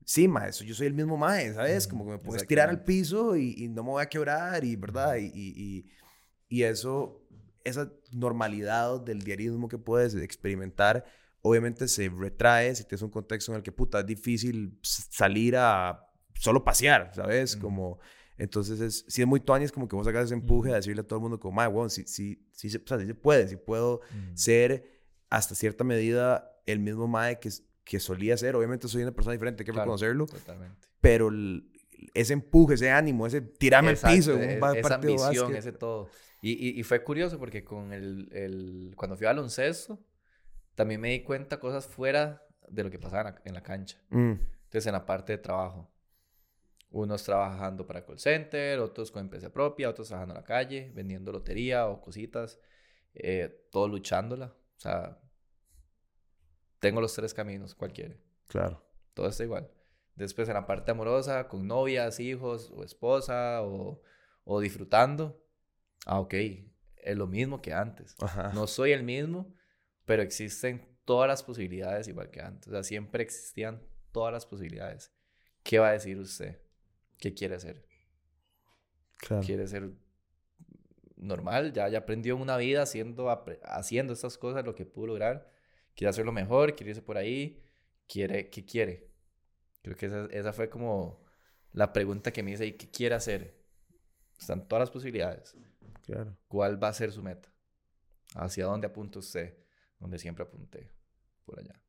[0.04, 1.86] sí, mae, eso, yo soy el mismo mae, ¿sabes?
[1.86, 4.74] Como que me puedes tirar al piso y, y, no me voy a quebrar y,
[4.74, 5.16] ¿verdad?
[5.16, 5.86] Y, y,
[6.48, 7.22] y eso,
[7.64, 11.04] esa normalidad del diarismo que puedes experimentar,
[11.46, 16.08] obviamente se retrae si tienes un contexto en el que, puta, es difícil salir a
[16.34, 17.56] solo pasear, ¿sabes?
[17.56, 17.98] Como,
[18.36, 21.02] entonces, es, si es muy tuani, es como que vos hagas ese empuje a decirle
[21.02, 23.48] a todo el mundo como, mae, bueno, sí, sí, sí, o sea, sí se puede,
[23.48, 24.00] sí puedo
[24.34, 24.84] ser
[25.30, 27.50] hasta cierta medida el mismo mae que,
[27.84, 28.56] que solía ser.
[28.56, 30.26] Obviamente soy una persona diferente, que conocerlo.
[30.26, 30.88] Totalmente.
[31.00, 31.30] Pero
[32.12, 34.34] ese empuje, ese ánimo, ese tirarme al piso.
[34.34, 36.08] Un e, esa ambición, ese todo.
[36.42, 39.98] Y, y, fue curioso porque con el, el, cuando fui al baloncesto,
[40.76, 43.98] también me di cuenta cosas fuera de lo que pasaba en la, cancha.
[44.10, 44.32] Mm.
[44.64, 45.90] Entonces, en la parte de trabajo.
[46.90, 51.32] Unos trabajando para call center, otros con empresa propia, otros trabajando en la calle, vendiendo
[51.32, 52.60] lotería o cositas,
[53.14, 54.46] eh, todo luchándola.
[54.46, 55.18] O sea,
[56.78, 58.14] tengo los tres caminos, cualquiera.
[58.46, 58.82] Claro.
[59.14, 59.70] Todo está igual.
[60.14, 64.02] Después en la parte amorosa, con novias, hijos o esposa o,
[64.44, 65.42] o disfrutando.
[66.06, 66.34] Ah, ok.
[66.96, 68.14] Es lo mismo que antes.
[68.54, 69.54] No soy el mismo,
[70.06, 72.68] pero existen todas las posibilidades igual que antes.
[72.68, 73.82] O sea, siempre existían
[74.12, 75.12] todas las posibilidades.
[75.62, 76.58] ¿Qué va a decir usted?
[77.18, 77.84] ¿Qué quiere hacer?
[79.18, 79.42] Claro.
[79.44, 79.92] ¿Quiere ser
[81.16, 81.72] normal?
[81.72, 83.28] Ya, ya aprendió en una vida haciendo,
[83.64, 85.50] haciendo estas cosas, lo que pudo lograr.
[85.94, 87.62] Quiere hacerlo mejor, quiere irse por ahí.
[88.06, 89.10] Quiere, ¿Qué quiere?
[89.82, 91.24] Creo que esa, esa fue como
[91.72, 93.60] la pregunta que me hice, ¿y qué quiere hacer?
[94.38, 95.56] Están todas las posibilidades.
[96.02, 96.36] Claro.
[96.46, 97.48] ¿Cuál va a ser su meta?
[98.34, 99.65] ¿Hacia dónde apunta usted?
[99.98, 100.90] Donde siempre apunté,
[101.44, 101.80] por allá.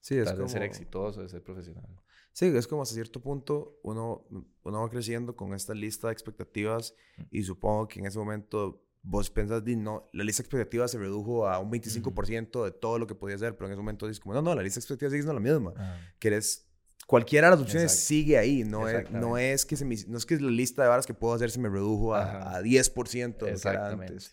[0.00, 0.44] Sí, es como...
[0.44, 1.88] de ser exitoso, de ser profesional.
[2.32, 4.26] Sí, es como hasta cierto punto uno,
[4.62, 6.94] uno va creciendo con esta lista de expectativas
[7.30, 11.48] y supongo que en ese momento vos pensás, no, la lista de expectativas se redujo
[11.48, 14.34] a un 25% de todo lo que podía hacer, pero en ese momento dices como,
[14.34, 15.72] no, no, la lista de expectativas sigue siendo la misma.
[15.76, 15.98] Ah.
[16.18, 16.68] Que eres,
[17.06, 20.36] cualquiera de las opciones sigue ahí, no es, no, es que se no es que
[20.38, 24.24] la lista de varas que puedo hacer se me redujo a, a 10% Exactamente.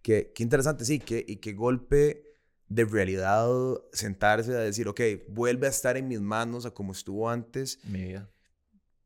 [0.00, 2.31] Que, qué interesante, sí, que, y qué golpe
[2.74, 3.48] de realidad
[3.92, 7.78] sentarse a decir, ok, vuelve a estar en mis manos a como estuvo antes.
[7.84, 8.30] Mi vida.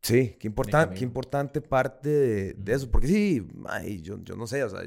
[0.02, 3.46] Sí, qué, importante qué importante parte de, eso, porque sí,
[4.02, 4.80] yo, yo no sé, o sea,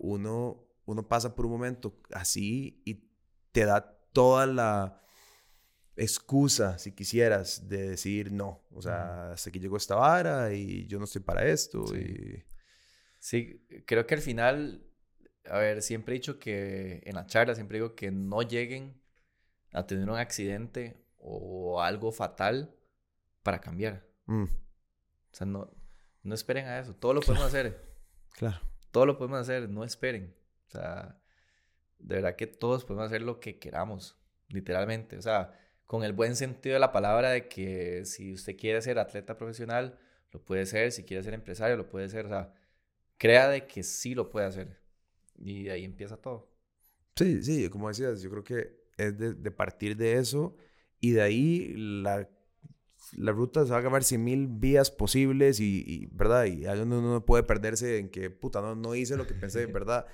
[0.00, 3.08] uno, uno pasa por un momento así y
[3.50, 5.00] te da toda la
[5.96, 10.98] excusa, si quisieras, de decir no, o sea, hasta que llegó esta vara y yo
[10.98, 11.86] no estoy para esto.
[11.86, 11.96] Sí.
[11.96, 12.44] Y...
[13.18, 14.87] sí, creo que al final,
[15.50, 19.00] a ver, siempre he dicho que en la charla, siempre digo que no lleguen
[19.72, 22.74] a tener un accidente o algo fatal
[23.42, 24.06] para cambiar.
[24.26, 24.44] Mm.
[24.44, 25.70] O sea, no,
[26.22, 26.94] no esperen a eso.
[26.94, 27.82] Todo lo podemos hacer.
[28.32, 28.60] Claro.
[28.90, 29.68] Todo lo podemos hacer.
[29.68, 30.36] No esperen.
[30.68, 31.20] O sea,
[31.98, 34.18] de verdad que todos podemos hacer lo que queramos.
[34.48, 35.16] Literalmente.
[35.16, 35.52] O sea,
[35.84, 39.98] con el buen sentido de la palabra de que si usted quiere ser atleta profesional,
[40.30, 40.92] lo puede ser.
[40.92, 42.26] Si quiere ser empresario, lo puede ser.
[42.26, 42.52] O sea,
[43.16, 44.80] crea de que sí lo puede hacer.
[45.38, 46.50] Y de ahí empieza todo.
[47.16, 50.56] Sí, sí, como decías, yo creo que es de, de partir de eso
[51.00, 52.28] y de ahí la
[53.16, 56.44] la ruta se va a acabar 100 mil vías posibles y, ¿verdad?
[56.46, 59.66] Y ahí uno no puede perderse en que, puta, no, no hice lo que pensé,
[59.66, 60.06] ¿verdad?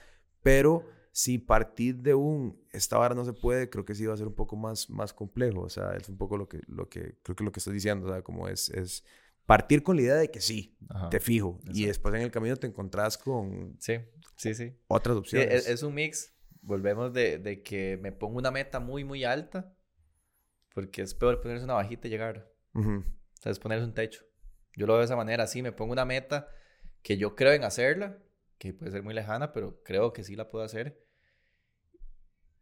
[0.42, 4.16] Pero si partir de un, esta vara no se puede, creo que sí va a
[4.16, 5.62] ser un poco más, más complejo.
[5.62, 8.06] O sea, es un poco lo que, lo que, creo que lo que estás diciendo,
[8.06, 9.04] o sea, como es, es
[9.46, 10.76] partir con la idea de que sí,
[11.10, 11.60] te fijo.
[11.72, 13.76] Y después en el camino te encontrás con...
[13.80, 13.98] Sí,
[14.36, 14.76] sí, sí.
[14.86, 15.68] Otras opciones.
[15.68, 16.34] es, un mix.
[16.62, 19.74] Volvemos de, de que me pongo una meta muy, muy alta,
[20.74, 22.50] porque es peor ponerse una bajita y llegar.
[22.72, 23.60] Uh -huh.
[23.60, 24.24] ponerse un techo.
[24.76, 26.48] Yo lo veo de esa manera, así me pongo una meta
[27.02, 28.18] que yo creo en hacerla,
[28.58, 31.04] que puede ser muy lejana, pero creo que sí la puedo hacer.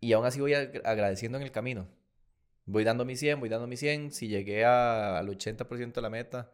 [0.01, 1.89] Y aún así voy agradeciendo en el camino.
[2.64, 4.11] Voy dando mi 100, voy dando mi 100.
[4.11, 6.53] Si llegué al 80% de la meta,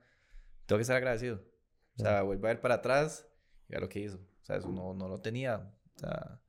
[0.69, 1.43] tengo que ser agradecido.
[1.97, 3.27] O sea, vuelvo a ver para atrás
[3.69, 4.19] y a lo que hizo.
[4.19, 5.75] O sea, eso no, no lo tenía.
[5.97, 6.41] O sea,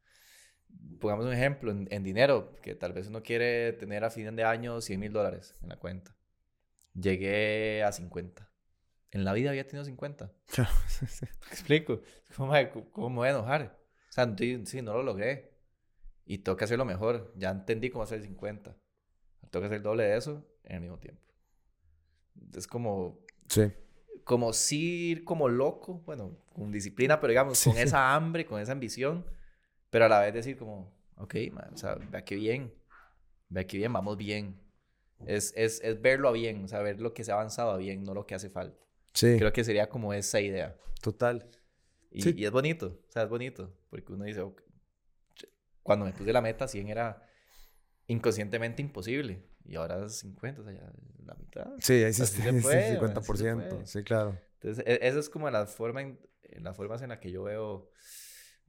[1.00, 4.44] pongamos un ejemplo en, en, dinero, que tal vez uno quiere tener a fin de
[4.44, 6.16] año 100 mil dólares en la cuenta
[6.94, 8.50] llegué a 50.
[9.12, 10.32] En la vida había tenido 50.
[10.58, 12.02] ¿Me explico?
[12.36, 12.54] ¿Cómo,
[12.92, 13.80] ¿Cómo, me voy a enojar?
[14.10, 15.58] O sea, sí, no lo logré.
[16.26, 17.34] Y tengo que hacerlo mejor.
[17.36, 18.76] Ya entendí cómo hacer 50.
[19.50, 21.22] Tengo que hacer el doble de eso en el mismo tiempo.
[22.56, 23.20] Es como...
[23.48, 23.72] Sí.
[24.30, 28.74] Como si ir como loco, bueno, con disciplina, pero digamos, con esa hambre, con esa
[28.74, 29.26] ambición,
[29.90, 32.72] pero a la vez decir como, ok, man, o sea, vea qué bien,
[33.50, 34.56] vea qué bien, vamos bien.
[35.26, 37.78] Es, es, es verlo a bien, o sea, ver lo que se ha avanzado a
[37.78, 38.78] bien, no lo que hace falta.
[39.14, 39.36] Sí.
[39.40, 40.78] Creo que sería como esa idea.
[41.02, 41.50] Total.
[42.12, 44.46] Y, y es bonito, o sea, es bonito, porque uno dice,
[45.82, 47.28] cuando me puse la meta, 100 era
[48.06, 49.49] inconscientemente imposible.
[49.70, 50.92] Y ahora es 50, o sea, ya
[51.24, 51.68] la mitad.
[51.80, 53.86] Sí, ahí sí, sí, 50%.
[53.86, 54.36] Sí, claro.
[54.56, 56.20] Entonces, e, esa es como la forma en,
[56.60, 57.92] las formas en las que yo veo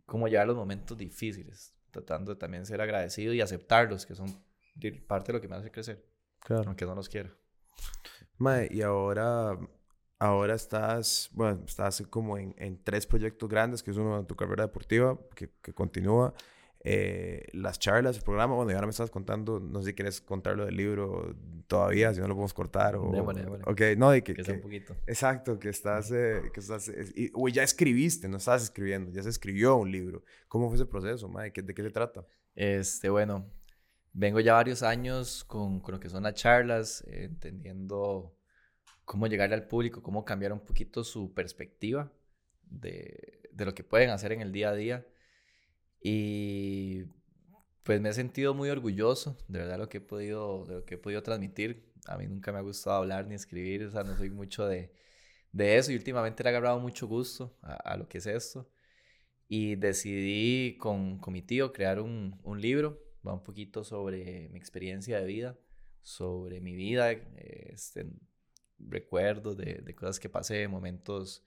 [0.05, 4.45] cómo llevar los momentos difíciles, tratando de también ser agradecido y aceptarlos, que son
[5.07, 6.05] parte de lo que me hace crecer.
[6.41, 6.65] Claro.
[6.67, 7.31] Aunque no los quiero.
[8.37, 9.59] Mae, y ahora,
[10.19, 14.37] ahora estás, bueno, estás como en, en, tres proyectos grandes, que es uno de tu
[14.37, 16.35] carrera deportiva, que, que continúa.
[16.83, 18.55] Eh, las charlas, el programa.
[18.55, 21.37] Bueno, y ahora me estás contando, no sé si quieres contarlo del libro
[21.67, 22.97] todavía, si no lo podemos cortar.
[22.97, 23.11] O,
[23.67, 24.35] Ok, no, de que.
[24.35, 24.97] que, un poquito.
[25.07, 26.11] Exacto, que estás.
[26.11, 30.25] Eh, que estás y, o ya escribiste, no estás escribiendo, ya se escribió un libro.
[30.49, 32.27] ¿Cómo fue ese proceso, ¿De qué, de qué se trata?
[32.55, 33.47] Este, bueno,
[34.15, 38.35] vengo ya varios años con, con lo que son las charlas, eh, entendiendo
[39.05, 42.11] cómo llegarle al público, cómo cambiar un poquito su perspectiva
[42.63, 45.07] de, de lo que pueden hacer en el día a día.
[46.01, 47.05] Y
[47.83, 50.95] pues me he sentido muy orgulloso de verdad lo que he podido, de lo que
[50.95, 51.93] he podido transmitir.
[52.07, 54.93] A mí nunca me ha gustado hablar ni escribir, o sea, no soy mucho de,
[55.53, 58.71] de eso y últimamente le he agarrado mucho gusto a, lo que es esto.
[59.49, 64.59] Y decidí con, con mi tío crear un, un, libro, va un poquito sobre mi
[64.59, 65.59] experiencia de vida,
[66.03, 68.07] sobre mi vida, este,
[68.79, 71.45] recuerdos de, de cosas que pasé, momentos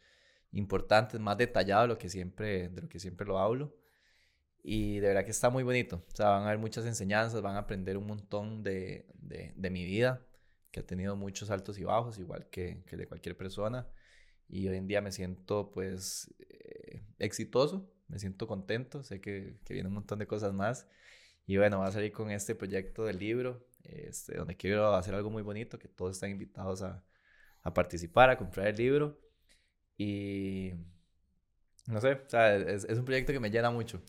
[0.51, 3.73] importantes, más detallado de lo que siempre, de lo que siempre lo hablo.
[4.64, 6.06] Y de verdad que está muy bonito.
[6.14, 9.69] O sea, van a haber muchas enseñanzas, van a aprender un montón de, de, de
[9.69, 10.26] mi vida,
[10.72, 13.88] que ha tenido muchos altos y bajos, igual que, que de cualquier persona.
[14.48, 19.73] Y hoy en día me siento pues eh, exitoso, me siento contento, sé que, que
[19.73, 20.88] viene un montón de cosas más.
[21.45, 25.30] Y bueno, va a salir con este proyecto del libro, este, donde quiero hacer algo
[25.30, 27.03] muy bonito, que todos están invitados a,
[27.64, 29.19] a participar, a comprar el libro.
[29.98, 30.72] Y
[31.88, 34.01] no sé, o sea, es, es un proyecto que me llena mucho.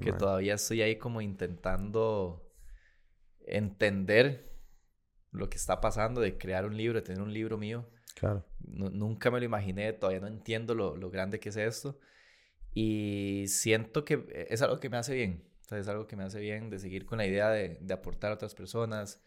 [0.00, 2.50] que todavía estoy ahí como intentando
[3.46, 4.50] entender
[5.30, 7.88] lo que está pasando, de crear un libro, de tener un libro mío.
[8.16, 8.44] Claro.
[8.58, 11.98] nunca me lo imaginé, todavía no entiendo lo, lo, grande que es esto.
[12.74, 15.48] Y siento que es algo que me hace bien.
[15.64, 17.94] O sea, es algo que me hace bien de seguir con la idea de, de
[17.94, 19.22] aportar a otras personas,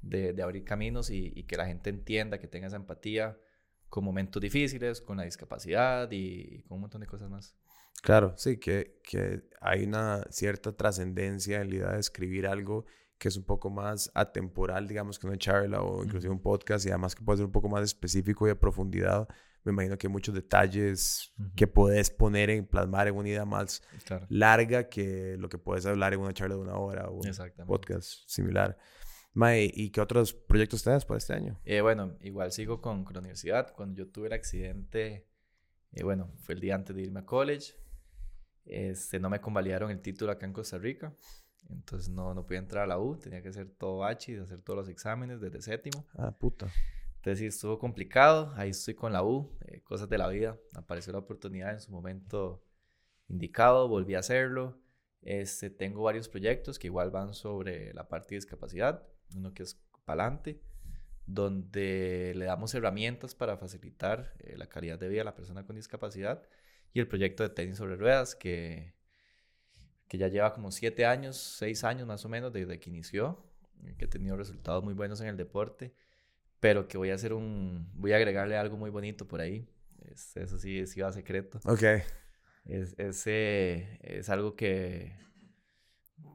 [0.00, 3.38] de, de abrir caminos y, y, que la gente entienda, que tenga esa empatía
[3.92, 7.54] con momentos difíciles, con la discapacidad y, con un montón de cosas más.
[8.00, 12.86] Claro, sí, que, que hay una cierta trascendencia en la idea de escribir algo
[13.18, 16.88] que es un poco más atemporal, digamos, que una charla o inclusive un podcast y
[16.88, 19.28] además que puede ser un poco más específico y a profundidad.
[19.62, 23.82] Me imagino que hay muchos detalles que puedes poner en plasmar en una idea más
[24.30, 28.26] larga que lo que puedes hablar en una charla de una hora o un podcast
[28.26, 28.78] similar.
[29.34, 31.58] Mae, ¿y qué otros proyectos tenés para este año?
[31.64, 33.72] Eh, bueno, igual sigo con, con, la universidad.
[33.74, 35.26] Cuando yo tuve el accidente,
[35.92, 37.72] eh, bueno, fue el día antes de irme a college.
[38.66, 41.16] Este, no me convalidaron el título acá en Costa Rica.
[41.70, 43.16] Entonces no, no podía entrar a la U.
[43.16, 46.06] Tenía que hacer todo H y hacer todos los exámenes desde séptimo.
[46.14, 46.70] Ah, puta.
[47.16, 48.52] Entonces sí, estuvo complicado.
[48.56, 49.56] Ahí estoy con la U.
[49.62, 50.58] Eh, cosas de la vida.
[50.74, 52.62] Apareció la oportunidad en su momento
[53.28, 53.88] indicado.
[53.88, 54.78] Volví a hacerlo.
[55.22, 59.80] Este, tengo varios proyectos que igual van sobre la parte de discapacidad uno que es
[60.04, 60.60] Palante,
[61.26, 65.76] donde le damos herramientas para facilitar eh, la calidad de vida a la persona con
[65.76, 66.42] discapacidad,
[66.92, 68.94] y el proyecto de tenis sobre ruedas, que,
[70.08, 73.44] que ya lleva como siete años, seis años más o menos desde que inició,
[73.84, 75.94] eh, que ha tenido resultados muy buenos en el deporte,
[76.60, 79.66] pero que voy a hacer un, voy a agregarle algo muy bonito por ahí,
[80.34, 81.60] eso sí, sí va secreto.
[81.64, 81.82] Ok.
[82.64, 85.16] Es, ese es algo que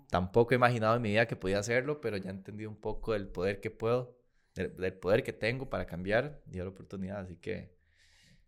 [0.09, 3.13] tampoco he imaginado en mi vida que podía hacerlo, pero ya he entendido un poco
[3.13, 4.17] del poder que puedo,
[4.55, 7.19] del, poder que tengo para cambiar y dar oportunidad.
[7.19, 7.75] Así que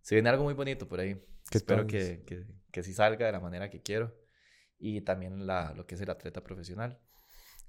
[0.01, 1.21] se viene algo muy bonito por ahí.
[1.51, 4.15] Espero que, que, que, sí salga de la manera que quiero.
[4.77, 6.99] Y también la, lo que es el atleta profesional.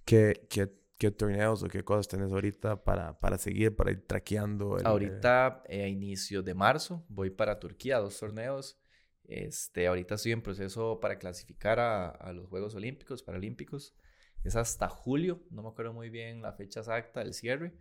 [0.04, 4.76] ¿Qué, qué, qué torneos o qué cosas tenés ahorita para, para seguir, para ir traqueando?
[4.84, 8.79] ahorita, eh, a inicios de marzo, voy para Turquía, dos torneos.
[9.30, 13.94] Este, ahorita estoy en proceso para clasificar a, los Juegos Olímpicos, Paralímpicos.
[14.42, 17.72] Es hasta julio, no me acuerdo muy bien la fecha exacta del cierre,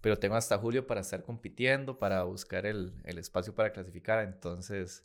[0.00, 4.24] pero tengo hasta julio para estar compitiendo, para buscar el, espacio para clasificar.
[4.24, 5.04] Entonces,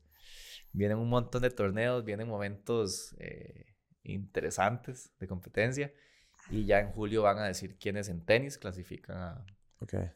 [0.72, 3.66] vienen un montón de torneos, vienen momentos eh,
[4.04, 5.94] interesantes de competencia.
[6.50, 9.46] Y ya en julio van a decir quiénes en tenis clasifican a,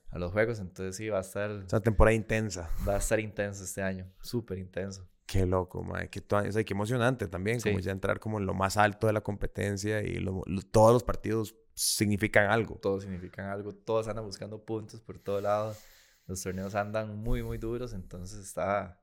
[0.10, 0.60] a los juegos.
[0.60, 1.52] Entonces sí, va a estar...
[1.52, 2.69] una temporada intensa.
[2.88, 5.06] Va a estar intenso este año, súper intenso.
[5.26, 6.10] Qué loco, madre.
[6.10, 9.14] Qué, o sea, qué emocionante también, como ya entrar como en lo más alto de
[9.14, 10.23] la competencia y
[10.72, 12.76] todos los partidos significan algo.
[12.76, 15.76] Todos significan algo, todos andan buscando puntos por todo lado.
[16.27, 19.02] Los torneos andan muy, muy duros, entonces está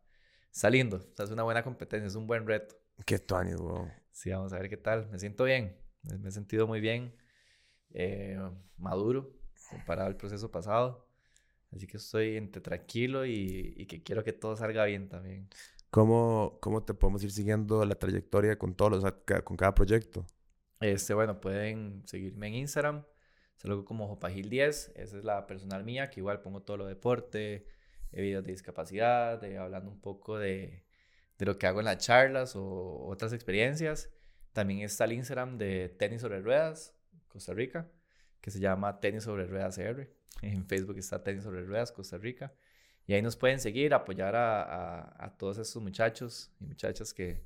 [0.50, 0.96] saliendo.
[0.96, 2.76] O sea, es una buena competencia, es un buen reto.
[3.04, 3.88] Qué tuanis, wow.
[4.10, 5.08] Sí, vamos a ver qué tal.
[5.10, 7.16] Me siento bien, me he sentido muy bien,
[7.90, 8.38] eh,
[8.76, 9.32] maduro,
[9.70, 11.08] comparado al proceso pasado.
[11.74, 15.48] Así que estoy entre tranquilo y, y que quiero que todo salga bien también.
[15.92, 19.12] ¿Cómo, ¿Cómo te podemos ir siguiendo la trayectoria con todos los,
[19.44, 20.26] con cada proyecto?
[20.80, 23.04] Este, bueno, pueden seguirme en Instagram,
[23.58, 27.66] salgo como Jopagil10, esa es la personal mía, que igual pongo todo lo deporte,
[28.10, 30.86] eh, de discapacidad, de, hablando un poco de,
[31.36, 34.08] de, lo que hago en las charlas o otras experiencias.
[34.54, 36.96] También está el Instagram de Tenis sobre Ruedas,
[37.28, 37.86] Costa Rica,
[38.40, 40.10] que se llama Tenis sobre Ruedas R.
[40.40, 42.54] En Facebook está Tenis sobre Ruedas, Costa Rica.
[43.06, 47.42] Y ahí nos pueden seguir, apoyar a, a, todos estos muchachos y muchachas que,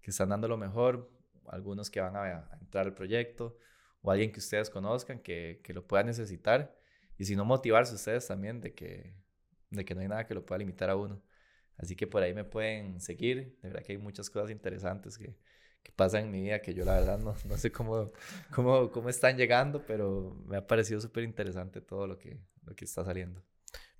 [0.00, 1.10] que, están dando lo mejor,
[1.46, 3.58] algunos que van a, entrar al proyecto,
[4.02, 6.76] o alguien que ustedes conozcan que, que, lo pueda necesitar.
[7.18, 9.12] Y si no, motivarse ustedes también de que,
[9.70, 11.20] de que no hay nada que lo pueda limitar a uno.
[11.76, 13.58] Así que por ahí me pueden seguir.
[13.62, 15.36] De verdad que hay muchas cosas interesantes que,
[15.82, 18.12] que pasan en mi vida que yo la verdad no, no sé cómo,
[18.54, 22.84] cómo, cómo están llegando, pero me ha parecido súper interesante todo lo que, lo que
[22.84, 23.42] está saliendo.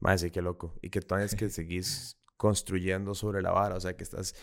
[0.00, 0.78] Más sí, qué loco.
[0.82, 4.34] Y que todavía es que seguís construyendo sobre la vara, o sea, que estás,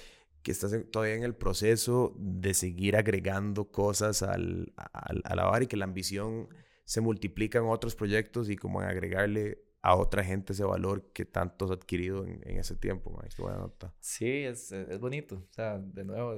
[0.43, 5.63] que estás todavía en el proceso de seguir agregando cosas al, al, a la vara
[5.63, 6.47] y que la ambición
[6.85, 11.25] se multiplica en otros proyectos y como en agregarle a otra gente ese valor que
[11.25, 13.19] tanto has adquirido en, en ese tiempo.
[13.35, 13.93] Qué buena nota.
[13.99, 15.35] Sí, es, es bonito.
[15.49, 16.35] O sea, de nuevo,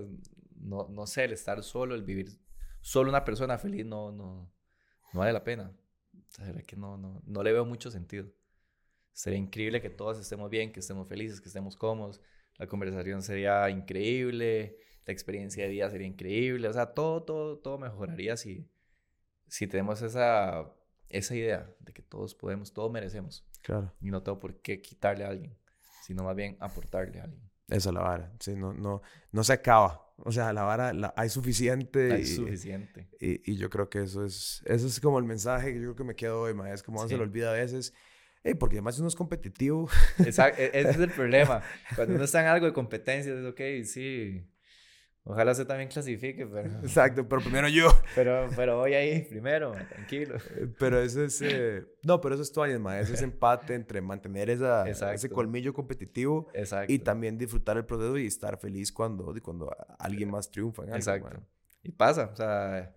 [0.56, 2.40] no, no sé, el estar solo, el vivir
[2.82, 4.52] solo una persona feliz no, no,
[5.14, 5.72] no vale la pena.
[6.14, 8.28] O sea, que no, no, no le veo mucho sentido.
[9.14, 12.22] Sería increíble que todos estemos bien, que estemos felices, que estemos cómodos.
[12.58, 16.68] La conversación sería increíble, la experiencia de vida sería increíble.
[16.68, 18.70] O sea, todo, todo, todo mejoraría si,
[19.48, 20.72] si tenemos esa,
[21.10, 23.46] esa idea de que todos podemos, todos merecemos.
[23.62, 23.94] Claro.
[24.02, 25.58] Y no tengo por qué quitarle a alguien,
[26.04, 27.50] sino más bien aportarle a alguien.
[27.70, 28.34] Esa es la vara.
[28.40, 30.06] Sí, no, no, no se acaba.
[30.18, 32.12] O sea, la vara la, hay suficiente.
[32.12, 33.10] Hay suficiente.
[33.20, 35.96] Y, y, yo creo que eso es, eso es como el mensaje que yo creo
[35.96, 36.72] que me quedo hoy, ma.
[36.72, 37.94] Es como se lo olvida a veces.
[38.60, 39.90] Porque además uno es competitivo.
[40.20, 41.62] Exacto, e, ese es el problema.
[41.96, 44.50] Cuando uno está en algo de competencia, es ok, sí,
[45.30, 46.70] Ojalá se también clasifique, pero...
[46.82, 47.90] Exacto, pero primero yo.
[48.16, 50.38] Pero, pero voy ahí primero, tranquilo.
[50.38, 51.40] Eh, pero eso es...
[51.44, 53.00] Eh, no, pero eso es todo, ma.
[53.00, 56.92] Ese es empate entre mantener esa, ese colmillo competitivo Exacto.
[56.92, 60.98] y también disfrutar el proceso y estar feliz cuando, cuando alguien más triunfa en algo,
[60.98, 61.44] Exacto.
[61.84, 62.96] Y pasa, o sea,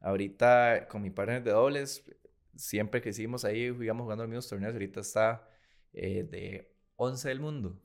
[0.00, 2.02] ahorita con mi partner de dobles,
[2.56, 5.48] siempre que hicimos ahí, íbamos jugando los mismos torneos, ahorita está
[5.92, 7.80] eh, de 11 del mundo.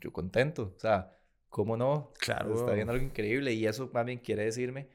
[0.00, 2.12] Yo contento, o sea ¿Cómo no?
[2.18, 2.54] Claro.
[2.54, 4.88] Está viendo algo increíble y eso también quiere decirme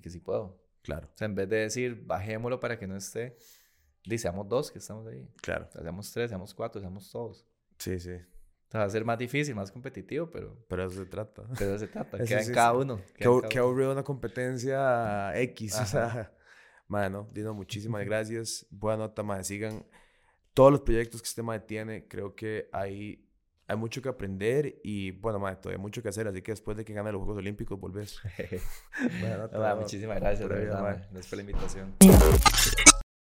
[0.00, 0.62] que sí puedo.
[0.82, 1.08] Claro.
[1.12, 3.36] O sea, en vez de decir, bajémoslo para que no esté,
[4.16, 5.28] seamos dos que estamos ahí.
[5.42, 5.68] Claro.
[5.74, 7.46] O seamos tres, seamos cuatro, seamos todos.
[7.78, 8.12] Sí, sí.
[8.12, 10.64] O sea, va a ser más difícil, más competitivo, pero...
[10.68, 11.42] Pero eso se trata.
[11.58, 12.18] Pero eso se trata.
[12.24, 13.00] Queda en cada uno.
[13.14, 15.80] Qué aburrido una competencia X.
[15.80, 16.32] O sea,
[16.88, 18.66] bueno, Dino, muchísimas gracias.
[18.70, 19.84] Buena nota, más Sigan
[20.54, 22.06] todos los proyectos que este mae tiene.
[22.08, 23.26] Creo que hay
[23.68, 26.76] hay mucho que aprender y bueno, madre, todavía hay mucho que hacer, así que después
[26.76, 28.20] de que gane los Juegos Olímpicos volvés.
[29.20, 31.96] bueno, muchísimas gracias, de verdad, gracias por la invitación.